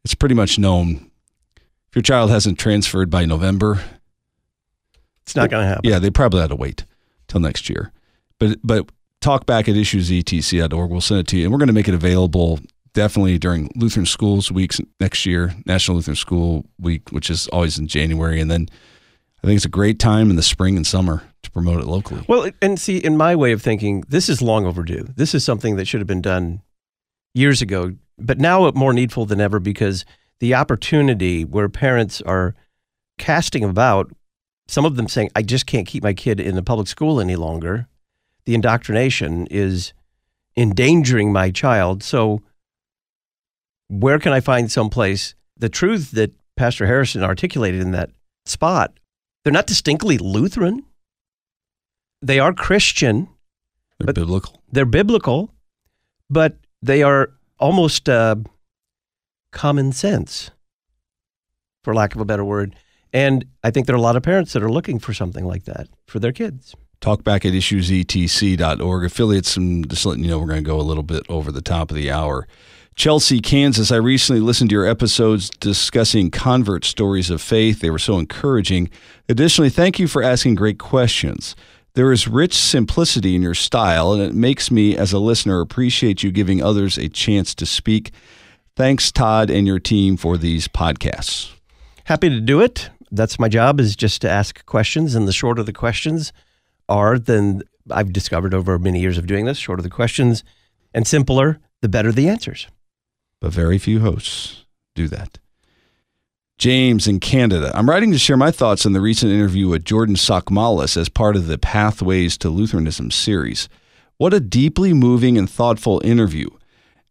it's 0.03 0.13
pretty 0.13 0.35
much 0.35 0.59
known 0.59 1.09
if 1.55 1.95
your 1.95 2.03
child 2.03 2.29
hasn't 2.29 2.59
transferred 2.59 3.09
by 3.09 3.25
November, 3.25 3.81
it's 5.23 5.35
not 5.35 5.49
going 5.49 5.63
to 5.63 5.67
happen. 5.67 5.89
Yeah, 5.89 5.99
they 5.99 6.09
probably 6.09 6.41
had 6.41 6.49
to 6.49 6.55
wait 6.55 6.85
till 7.27 7.39
next 7.39 7.69
year. 7.69 7.91
But 8.39 8.59
but 8.63 8.89
talk 9.21 9.45
back 9.45 9.67
at 9.67 9.75
issuesetc.org. 9.75 10.91
We'll 10.91 11.01
send 11.01 11.21
it 11.21 11.27
to 11.27 11.37
you, 11.37 11.45
and 11.45 11.51
we're 11.51 11.59
going 11.59 11.67
to 11.67 11.73
make 11.73 11.87
it 11.87 11.93
available 11.93 12.59
definitely 12.93 13.37
during 13.39 13.71
Lutheran 13.75 14.05
Schools 14.05 14.51
weeks 14.51 14.79
next 14.99 15.25
year, 15.25 15.55
National 15.65 15.97
Lutheran 15.97 16.15
School 16.15 16.65
Week, 16.79 17.09
which 17.09 17.29
is 17.29 17.47
always 17.47 17.79
in 17.79 17.87
January, 17.87 18.39
and 18.39 18.51
then 18.51 18.67
I 19.43 19.47
think 19.47 19.57
it's 19.57 19.65
a 19.65 19.69
great 19.69 19.99
time 19.99 20.29
in 20.29 20.35
the 20.35 20.43
spring 20.43 20.77
and 20.77 20.87
summer 20.87 21.23
to 21.41 21.51
promote 21.51 21.81
it 21.81 21.87
locally. 21.87 22.23
Well, 22.29 22.49
and 22.61 22.79
see, 22.79 22.97
in 22.97 23.17
my 23.17 23.35
way 23.35 23.51
of 23.51 23.61
thinking, 23.61 24.03
this 24.07 24.29
is 24.29 24.41
long 24.41 24.65
overdue. 24.65 25.07
This 25.15 25.35
is 25.35 25.43
something 25.43 25.75
that 25.75 25.85
should 25.85 25.99
have 25.99 26.07
been 26.07 26.21
done 26.21 26.61
years 27.33 27.61
ago, 27.61 27.93
but 28.17 28.39
now 28.39 28.71
more 28.71 28.93
needful 28.93 29.25
than 29.25 29.41
ever 29.41 29.59
because 29.59 30.05
the 30.39 30.53
opportunity 30.53 31.43
where 31.43 31.67
parents 31.67 32.21
are 32.21 32.55
casting 33.17 33.63
about, 33.63 34.11
some 34.67 34.85
of 34.85 34.95
them 34.95 35.07
saying, 35.07 35.29
I 35.35 35.41
just 35.41 35.65
can't 35.65 35.87
keep 35.87 36.03
my 36.03 36.13
kid 36.13 36.39
in 36.39 36.55
the 36.55 36.63
public 36.63 36.87
school 36.87 37.19
any 37.19 37.35
longer. 37.35 37.87
The 38.45 38.55
indoctrination 38.55 39.47
is 39.47 39.93
endangering 40.55 41.31
my 41.31 41.51
child. 41.51 42.03
So, 42.03 42.41
where 43.89 44.19
can 44.19 44.33
I 44.33 44.39
find 44.39 44.71
someplace? 44.71 45.35
The 45.57 45.69
truth 45.69 46.11
that 46.11 46.33
Pastor 46.55 46.85
Harrison 46.85 47.23
articulated 47.23 47.81
in 47.81 47.91
that 47.91 48.11
spot, 48.45 48.93
they're 49.43 49.53
not 49.53 49.67
distinctly 49.67 50.17
Lutheran. 50.17 50.83
They 52.21 52.39
are 52.39 52.53
Christian. 52.53 53.27
They're 53.99 54.13
biblical. 54.13 54.61
They're 54.71 54.85
biblical, 54.85 55.53
but 56.29 56.57
they 56.81 57.03
are 57.03 57.31
almost 57.59 58.09
uh, 58.09 58.35
common 59.51 59.91
sense, 59.91 60.51
for 61.83 61.93
lack 61.93 62.15
of 62.15 62.21
a 62.21 62.25
better 62.25 62.43
word. 62.43 62.75
And 63.13 63.45
I 63.63 63.71
think 63.71 63.85
there 63.85 63.95
are 63.95 63.99
a 63.99 64.01
lot 64.01 64.15
of 64.15 64.23
parents 64.23 64.53
that 64.53 64.63
are 64.63 64.71
looking 64.71 64.99
for 64.99 65.13
something 65.13 65.45
like 65.45 65.65
that 65.65 65.87
for 66.07 66.19
their 66.19 66.31
kids. 66.31 66.75
Talk 66.99 67.23
back 67.23 67.45
at 67.45 67.53
issuesetc.org. 67.53 69.05
Affiliates, 69.05 69.55
and 69.55 69.87
just 69.89 70.05
letting 70.05 70.23
you 70.23 70.29
know, 70.29 70.39
we're 70.39 70.47
going 70.47 70.63
to 70.63 70.67
go 70.67 70.79
a 70.79 70.81
little 70.81 71.03
bit 71.03 71.23
over 71.29 71.51
the 71.51 71.61
top 71.61 71.91
of 71.91 71.95
the 71.95 72.09
hour. 72.09 72.47
Chelsea, 72.95 73.39
Kansas. 73.39 73.91
I 73.91 73.97
recently 73.97 74.39
listened 74.39 74.69
to 74.69 74.75
your 74.75 74.87
episodes 74.87 75.49
discussing 75.49 76.31
convert 76.31 76.85
stories 76.85 77.29
of 77.29 77.41
faith. 77.41 77.79
They 77.79 77.89
were 77.89 77.99
so 77.99 78.19
encouraging. 78.19 78.89
Additionally, 79.27 79.69
thank 79.69 79.99
you 79.99 80.07
for 80.07 80.23
asking 80.23 80.55
great 80.55 80.79
questions. 80.79 81.55
There 81.95 82.11
is 82.11 82.27
rich 82.27 82.55
simplicity 82.55 83.35
in 83.35 83.41
your 83.41 83.53
style, 83.53 84.13
and 84.13 84.21
it 84.21 84.33
makes 84.33 84.71
me, 84.71 84.97
as 84.97 85.13
a 85.13 85.19
listener, 85.19 85.59
appreciate 85.59 86.23
you 86.23 86.31
giving 86.31 86.61
others 86.61 86.97
a 86.97 87.09
chance 87.09 87.53
to 87.55 87.65
speak. 87.65 88.11
Thanks, 88.75 89.11
Todd, 89.11 89.49
and 89.49 89.67
your 89.67 89.79
team 89.79 90.17
for 90.17 90.37
these 90.37 90.67
podcasts. 90.67 91.51
Happy 92.05 92.29
to 92.29 92.41
do 92.41 92.61
it. 92.61 92.89
That's 93.13 93.39
my 93.39 93.47
job 93.47 93.79
is 93.79 93.95
just 93.95 94.21
to 94.23 94.29
ask 94.29 94.65
questions, 94.65 95.15
and 95.15 95.27
the 95.27 95.33
shorter 95.33 95.63
the 95.63 95.71
questions 95.71 96.33
are, 96.89 97.17
then 97.17 97.61
I've 97.89 98.11
discovered 98.11 98.53
over 98.53 98.77
many 98.77 98.99
years 98.99 99.17
of 99.17 99.27
doing 99.27 99.45
this, 99.45 99.57
shorter 99.57 99.81
the 99.81 99.89
questions 99.89 100.43
and 100.93 101.07
simpler, 101.07 101.59
the 101.81 101.89
better 101.89 102.11
the 102.11 102.27
answers 102.27 102.67
but 103.43 103.51
very 103.51 103.77
few 103.77 103.99
hosts 103.99 104.63
do 104.95 105.09
that. 105.09 105.37
James 106.57 107.09
in 107.09 107.19
Canada. 107.19 107.73
I'm 107.75 107.89
writing 107.89 108.13
to 108.13 108.17
share 108.17 108.37
my 108.37 108.51
thoughts 108.51 108.85
on 108.85 108.93
the 108.93 109.01
recent 109.01 109.33
interview 109.33 109.67
with 109.67 109.83
Jordan 109.83 110.15
Sakmalis 110.15 110.95
as 110.95 111.09
part 111.09 111.35
of 111.35 111.47
the 111.47 111.57
Pathways 111.57 112.37
to 112.37 112.49
Lutheranism 112.49 113.11
series. 113.11 113.67
What 114.15 114.33
a 114.33 114.39
deeply 114.39 114.93
moving 114.93 115.37
and 115.37 115.49
thoughtful 115.49 116.01
interview. 116.05 116.47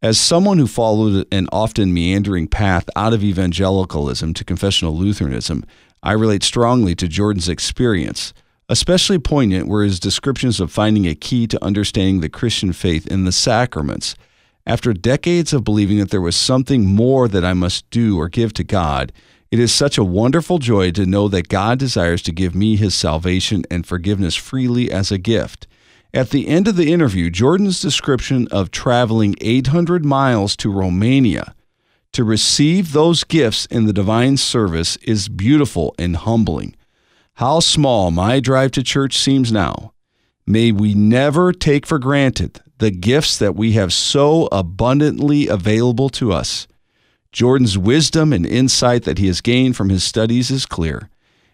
As 0.00 0.18
someone 0.18 0.56
who 0.56 0.66
followed 0.66 1.26
an 1.30 1.48
often 1.52 1.92
meandering 1.92 2.48
path 2.48 2.88
out 2.96 3.12
of 3.12 3.22
evangelicalism 3.22 4.32
to 4.32 4.42
confessional 4.42 4.96
Lutheranism, 4.96 5.66
I 6.02 6.12
relate 6.12 6.42
strongly 6.42 6.94
to 6.96 7.08
Jordan's 7.08 7.48
experience. 7.48 8.32
Especially 8.68 9.18
poignant 9.18 9.68
were 9.68 9.84
his 9.84 10.00
descriptions 10.00 10.60
of 10.60 10.72
finding 10.72 11.06
a 11.06 11.14
key 11.14 11.46
to 11.46 11.64
understanding 11.64 12.20
the 12.20 12.28
Christian 12.28 12.72
faith 12.72 13.06
in 13.06 13.24
the 13.24 13.32
sacraments 13.32 14.14
after 14.66 14.92
decades 14.92 15.52
of 15.52 15.64
believing 15.64 15.98
that 15.98 16.10
there 16.10 16.20
was 16.20 16.36
something 16.36 16.86
more 16.86 17.26
that 17.28 17.44
I 17.44 17.52
must 17.52 17.88
do 17.90 18.18
or 18.18 18.28
give 18.28 18.52
to 18.54 18.64
God, 18.64 19.12
it 19.50 19.58
is 19.58 19.74
such 19.74 19.98
a 19.98 20.04
wonderful 20.04 20.58
joy 20.58 20.92
to 20.92 21.04
know 21.04 21.28
that 21.28 21.48
God 21.48 21.78
desires 21.78 22.22
to 22.22 22.32
give 22.32 22.54
me 22.54 22.76
his 22.76 22.94
salvation 22.94 23.64
and 23.70 23.84
forgiveness 23.84 24.36
freely 24.36 24.90
as 24.90 25.10
a 25.10 25.18
gift. 25.18 25.66
At 26.14 26.30
the 26.30 26.46
end 26.46 26.68
of 26.68 26.76
the 26.76 26.92
interview, 26.92 27.28
Jordan's 27.28 27.80
description 27.80 28.46
of 28.48 28.70
traveling 28.70 29.34
800 29.40 30.04
miles 30.04 30.56
to 30.56 30.70
Romania 30.70 31.54
to 32.12 32.24
receive 32.24 32.92
those 32.92 33.24
gifts 33.24 33.66
in 33.66 33.86
the 33.86 33.92
divine 33.92 34.36
service 34.36 34.96
is 34.98 35.28
beautiful 35.28 35.94
and 35.98 36.16
humbling. 36.16 36.76
How 37.34 37.60
small 37.60 38.10
my 38.10 38.40
drive 38.40 38.70
to 38.72 38.82
church 38.82 39.16
seems 39.16 39.50
now. 39.50 39.92
May 40.46 40.72
we 40.72 40.94
never 40.94 41.52
take 41.52 41.86
for 41.86 41.98
granted 41.98 42.60
the 42.78 42.90
gifts 42.90 43.38
that 43.38 43.54
we 43.54 43.72
have 43.72 43.92
so 43.92 44.48
abundantly 44.50 45.48
available 45.48 46.08
to 46.10 46.32
us. 46.32 46.66
Jordan's 47.30 47.78
wisdom 47.78 48.32
and 48.32 48.44
insight 48.44 49.04
that 49.04 49.18
he 49.18 49.28
has 49.28 49.40
gained 49.40 49.76
from 49.76 49.88
his 49.88 50.04
studies 50.04 50.50
is 50.50 50.66
clear, 50.66 51.08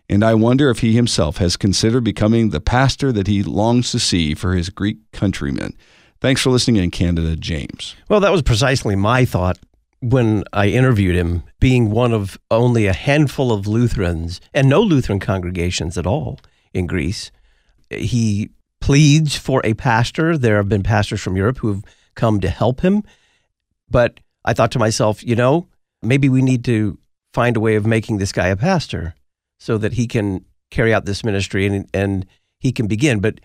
and 0.08 0.24
I 0.24 0.34
wonder 0.34 0.70
if 0.70 0.80
he 0.80 0.94
himself 0.94 1.36
has 1.36 1.56
considered 1.56 2.02
becoming 2.02 2.50
the 2.50 2.60
pastor 2.60 3.12
that 3.12 3.28
he 3.28 3.42
longs 3.44 3.92
to 3.92 4.00
see 4.00 4.34
for 4.34 4.54
his 4.54 4.70
Greek 4.70 4.96
countrymen. 5.12 5.76
Thanks 6.20 6.40
for 6.40 6.50
listening 6.50 6.82
in 6.82 6.90
Canada, 6.90 7.36
James. 7.36 7.94
Well, 8.08 8.20
that 8.20 8.32
was 8.32 8.42
precisely 8.42 8.96
my 8.96 9.24
thought 9.24 9.58
when 10.00 10.44
I 10.52 10.68
interviewed 10.68 11.16
him, 11.16 11.42
being 11.60 11.90
one 11.90 12.12
of 12.12 12.38
only 12.50 12.86
a 12.86 12.92
handful 12.92 13.52
of 13.52 13.66
Lutherans 13.66 14.40
and 14.54 14.68
no 14.68 14.80
Lutheran 14.80 15.18
congregations 15.18 15.98
at 15.98 16.06
all 16.06 16.38
in 16.72 16.86
Greece. 16.86 17.30
He 17.90 18.50
pleads 18.80 19.36
for 19.36 19.60
a 19.64 19.74
pastor. 19.74 20.38
There 20.38 20.56
have 20.56 20.68
been 20.68 20.82
pastors 20.82 21.20
from 21.20 21.36
Europe 21.36 21.58
who 21.58 21.68
have 21.68 21.84
come 22.14 22.40
to 22.40 22.48
help 22.48 22.80
him. 22.80 23.02
But 23.90 24.20
I 24.44 24.52
thought 24.52 24.70
to 24.72 24.78
myself, 24.78 25.24
you 25.24 25.34
know, 25.34 25.68
maybe 26.02 26.28
we 26.28 26.42
need 26.42 26.64
to 26.66 26.98
find 27.32 27.56
a 27.56 27.60
way 27.60 27.74
of 27.74 27.86
making 27.86 28.18
this 28.18 28.32
guy 28.32 28.48
a 28.48 28.56
pastor 28.56 29.14
so 29.58 29.78
that 29.78 29.94
he 29.94 30.06
can 30.06 30.44
carry 30.70 30.94
out 30.94 31.06
this 31.06 31.24
ministry 31.24 31.66
and, 31.66 31.88
and 31.92 32.26
he 32.60 32.72
can 32.72 32.86
begin. 32.86 33.20
But 33.20 33.40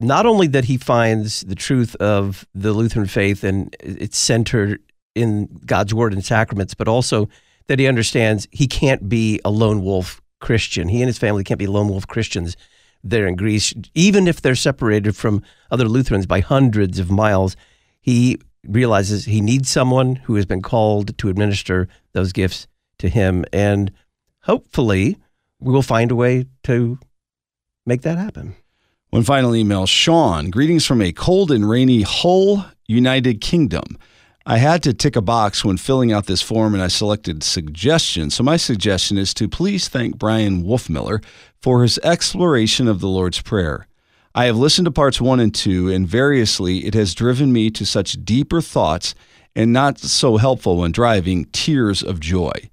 not 0.00 0.26
only 0.26 0.46
that 0.48 0.66
he 0.66 0.76
finds 0.76 1.40
the 1.40 1.54
truth 1.54 1.96
of 1.96 2.46
the 2.54 2.72
Lutheran 2.72 3.06
faith 3.06 3.42
and 3.42 3.74
it's 3.80 4.18
centered 4.18 4.80
in 5.18 5.46
God's 5.66 5.92
word 5.92 6.12
and 6.12 6.24
sacraments, 6.24 6.74
but 6.74 6.88
also 6.88 7.28
that 7.66 7.78
he 7.78 7.86
understands 7.86 8.48
he 8.50 8.66
can't 8.66 9.08
be 9.08 9.40
a 9.44 9.50
lone 9.50 9.82
wolf 9.82 10.20
Christian. 10.40 10.88
He 10.88 11.00
and 11.02 11.08
his 11.08 11.18
family 11.18 11.44
can't 11.44 11.58
be 11.58 11.66
lone 11.66 11.88
wolf 11.88 12.06
Christians 12.06 12.56
there 13.04 13.26
in 13.26 13.36
Greece, 13.36 13.72
even 13.94 14.26
if 14.26 14.40
they're 14.40 14.54
separated 14.54 15.16
from 15.16 15.42
other 15.70 15.86
Lutherans 15.86 16.26
by 16.26 16.40
hundreds 16.40 16.98
of 16.98 17.10
miles, 17.10 17.56
he 18.00 18.38
realizes 18.66 19.24
he 19.24 19.40
needs 19.40 19.68
someone 19.68 20.16
who 20.16 20.34
has 20.34 20.46
been 20.46 20.62
called 20.62 21.16
to 21.18 21.28
administer 21.28 21.88
those 22.12 22.32
gifts 22.32 22.66
to 22.98 23.08
him. 23.08 23.44
And 23.52 23.92
hopefully, 24.42 25.16
we 25.60 25.72
will 25.72 25.82
find 25.82 26.10
a 26.10 26.16
way 26.16 26.46
to 26.64 26.98
make 27.86 28.02
that 28.02 28.18
happen. 28.18 28.56
One 29.10 29.22
final 29.22 29.54
email 29.56 29.86
Sean, 29.86 30.50
greetings 30.50 30.84
from 30.84 31.00
a 31.00 31.12
cold 31.12 31.50
and 31.50 31.68
rainy 31.68 32.02
Hull, 32.02 32.66
United 32.86 33.40
Kingdom. 33.40 33.96
I 34.50 34.56
had 34.56 34.82
to 34.84 34.94
tick 34.94 35.14
a 35.14 35.20
box 35.20 35.62
when 35.62 35.76
filling 35.76 36.10
out 36.10 36.24
this 36.24 36.40
form 36.40 36.72
and 36.72 36.82
I 36.82 36.88
selected 36.88 37.42
suggestions. 37.42 38.34
So, 38.34 38.42
my 38.42 38.56
suggestion 38.56 39.18
is 39.18 39.34
to 39.34 39.46
please 39.46 39.88
thank 39.88 40.16
Bryan 40.16 40.64
Wolfmueller 40.64 41.22
for 41.60 41.82
his 41.82 41.98
exploration 41.98 42.88
of 42.88 43.00
the 43.00 43.08
Lord's 43.08 43.42
Prayer. 43.42 43.86
I 44.34 44.46
have 44.46 44.56
listened 44.56 44.86
to 44.86 44.90
parts 44.90 45.20
one 45.20 45.38
and 45.38 45.54
two, 45.54 45.90
and 45.90 46.08
variously 46.08 46.86
it 46.86 46.94
has 46.94 47.14
driven 47.14 47.52
me 47.52 47.68
to 47.72 47.84
such 47.84 48.24
deeper 48.24 48.62
thoughts 48.62 49.14
and 49.54 49.70
not 49.70 49.98
so 49.98 50.38
helpful 50.38 50.78
when 50.78 50.92
driving 50.92 51.44
tears 51.52 52.02
of 52.02 52.18
joy. 52.18 52.70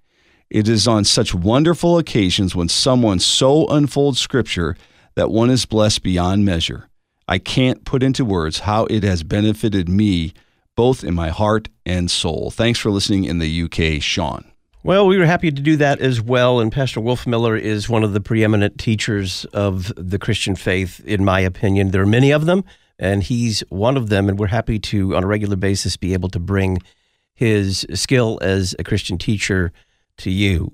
It 0.50 0.70
is 0.70 0.88
on 0.88 1.04
such 1.04 1.36
wonderful 1.36 1.98
occasions 1.98 2.56
when 2.56 2.70
someone 2.70 3.20
so 3.20 3.68
unfolds 3.68 4.22
Scripture 4.22 4.78
that 5.16 5.30
one 5.30 5.50
is 5.50 5.66
blessed 5.66 6.04
beyond 6.04 6.46
measure. 6.46 6.88
I 7.28 7.38
can't 7.38 7.84
put 7.84 8.02
into 8.02 8.24
words 8.24 8.60
how 8.60 8.86
it 8.86 9.04
has 9.04 9.24
benefited 9.24 9.90
me 9.90 10.34
both 10.76 11.04
in 11.04 11.14
my 11.14 11.30
heart 11.30 11.70
and 11.86 12.10
soul. 12.10 12.52
Thanks 12.52 12.80
for 12.80 12.92
listening 12.92 13.26
in 13.26 13.40
the 13.40 13.64
UK, 13.64 14.02
Sean. 14.02 14.52
Well, 14.84 15.08
we 15.08 15.18
were 15.18 15.26
happy 15.26 15.50
to 15.50 15.62
do 15.62 15.78
that 15.78 16.00
as 16.00 16.22
well. 16.22 16.60
And 16.60 16.72
Pastor 16.72 17.00
Wolfmueller 17.00 17.60
is 17.60 17.90
one 17.90 18.04
of 18.04 18.14
the 18.14 18.22
preeminent 18.22 18.78
teachers 18.78 19.46
of 19.46 19.92
the 19.98 20.20
Christian 20.20 20.56
faith, 20.56 21.00
in 21.06 21.26
my 21.26 21.40
opinion. 21.40 21.90
There 21.90 22.04
are 22.04 22.06
many 22.06 22.30
of 22.30 22.46
them, 22.46 22.64
and 23.00 23.24
he's 23.24 23.62
one 23.70 23.98
of 23.98 24.10
them. 24.10 24.30
And 24.30 24.38
we're 24.38 24.48
happy 24.48 24.78
to, 24.80 25.16
on 25.16 25.24
a 25.24 25.28
regular 25.28 25.56
basis, 25.56 25.98
be 25.98 26.14
able 26.14 26.30
to 26.30 26.40
bring 26.40 26.84
his 27.34 27.86
skill 27.96 28.38
as 28.44 28.76
a 28.78 28.84
Christian 28.84 29.18
teacher 29.18 29.72
to 30.18 30.30
you. 30.30 30.72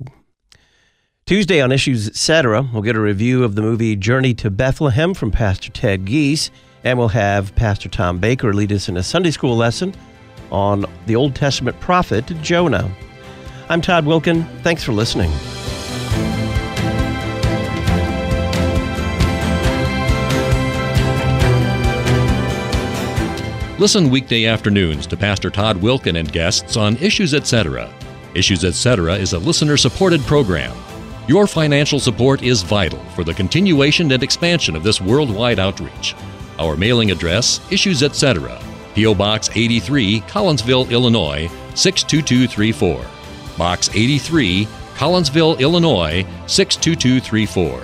Tuesday 1.26 1.62
on 1.62 1.72
Issues 1.72 2.10
Etc., 2.10 2.68
we'll 2.74 2.82
get 2.82 2.98
a 2.98 3.00
review 3.00 3.46
of 3.46 3.56
the 3.56 3.62
movie 3.62 3.96
Journey 3.96 4.34
to 4.34 4.50
Bethlehem 4.50 5.14
from 5.14 5.32
Pastor 5.32 5.72
Ted 5.72 6.06
Giese, 6.06 6.52
and 6.84 6.98
we'll 6.98 7.08
have 7.10 7.56
Pastor 7.56 7.90
Tom 7.90 8.20
Baker 8.20 8.54
lead 8.54 8.72
us 8.72 8.90
in 8.90 8.98
a 8.98 9.04
Sunday 9.04 9.32
school 9.32 9.56
lesson 9.56 9.94
on 10.52 10.86
the 11.06 11.16
Old 11.16 11.36
Testament 11.36 11.80
prophet 11.80 12.26
Jonah. 12.42 12.90
I'm 13.70 13.82
Todd 13.82 14.06
Wilken. 14.06 14.46
Thanks 14.62 14.84
for 14.84 14.92
listening. 14.92 15.32
Listen 23.80 24.12
weekday 24.12 24.46
afternoons 24.46 25.08
to 25.08 25.18
Pastor 25.18 25.50
Todd 25.50 25.78
Wilken 25.78 26.20
and 26.20 26.32
guests 26.32 26.78
on 26.78 26.98
Issues 26.98 27.34
Etc. 27.34 27.92
Issues 28.36 28.64
Etc. 28.64 29.16
is 29.16 29.34
a 29.34 29.40
listener 29.40 29.76
supported 29.76 30.22
program. 30.22 30.76
Your 31.28 31.48
financial 31.48 32.00
support 32.00 32.44
is 32.44 32.62
vital 32.62 33.00
for 33.16 33.24
the 33.24 33.34
continuation 33.34 34.12
and 34.12 34.22
expansion 34.22 34.76
of 34.76 34.84
this 34.84 35.02
worldwide 35.02 35.58
outreach. 35.60 36.14
Our 36.62 36.78
mailing 36.78 37.10
address, 37.10 37.60
Issues 37.72 38.04
Etc., 38.04 38.62
P.O. 38.94 39.16
Box 39.16 39.50
83, 39.56 40.22
Collinsville, 40.22 40.92
Illinois 40.92 41.50
62234. 41.74 43.04
Box 43.58 43.90
83, 43.90 44.68
Collinsville, 44.94 45.58
Illinois 45.58 46.24
62234. 46.46 47.84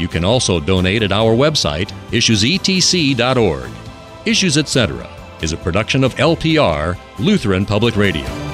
You 0.00 0.08
can 0.08 0.24
also 0.24 0.58
donate 0.58 1.04
at 1.04 1.12
our 1.12 1.32
website, 1.32 1.92
issuesetc.org. 2.10 3.70
Issues 4.26 4.58
Etc. 4.58 5.10
is 5.40 5.52
a 5.52 5.56
production 5.56 6.02
of 6.02 6.16
LPR, 6.16 6.98
Lutheran 7.20 7.64
Public 7.64 7.94
Radio. 7.94 8.47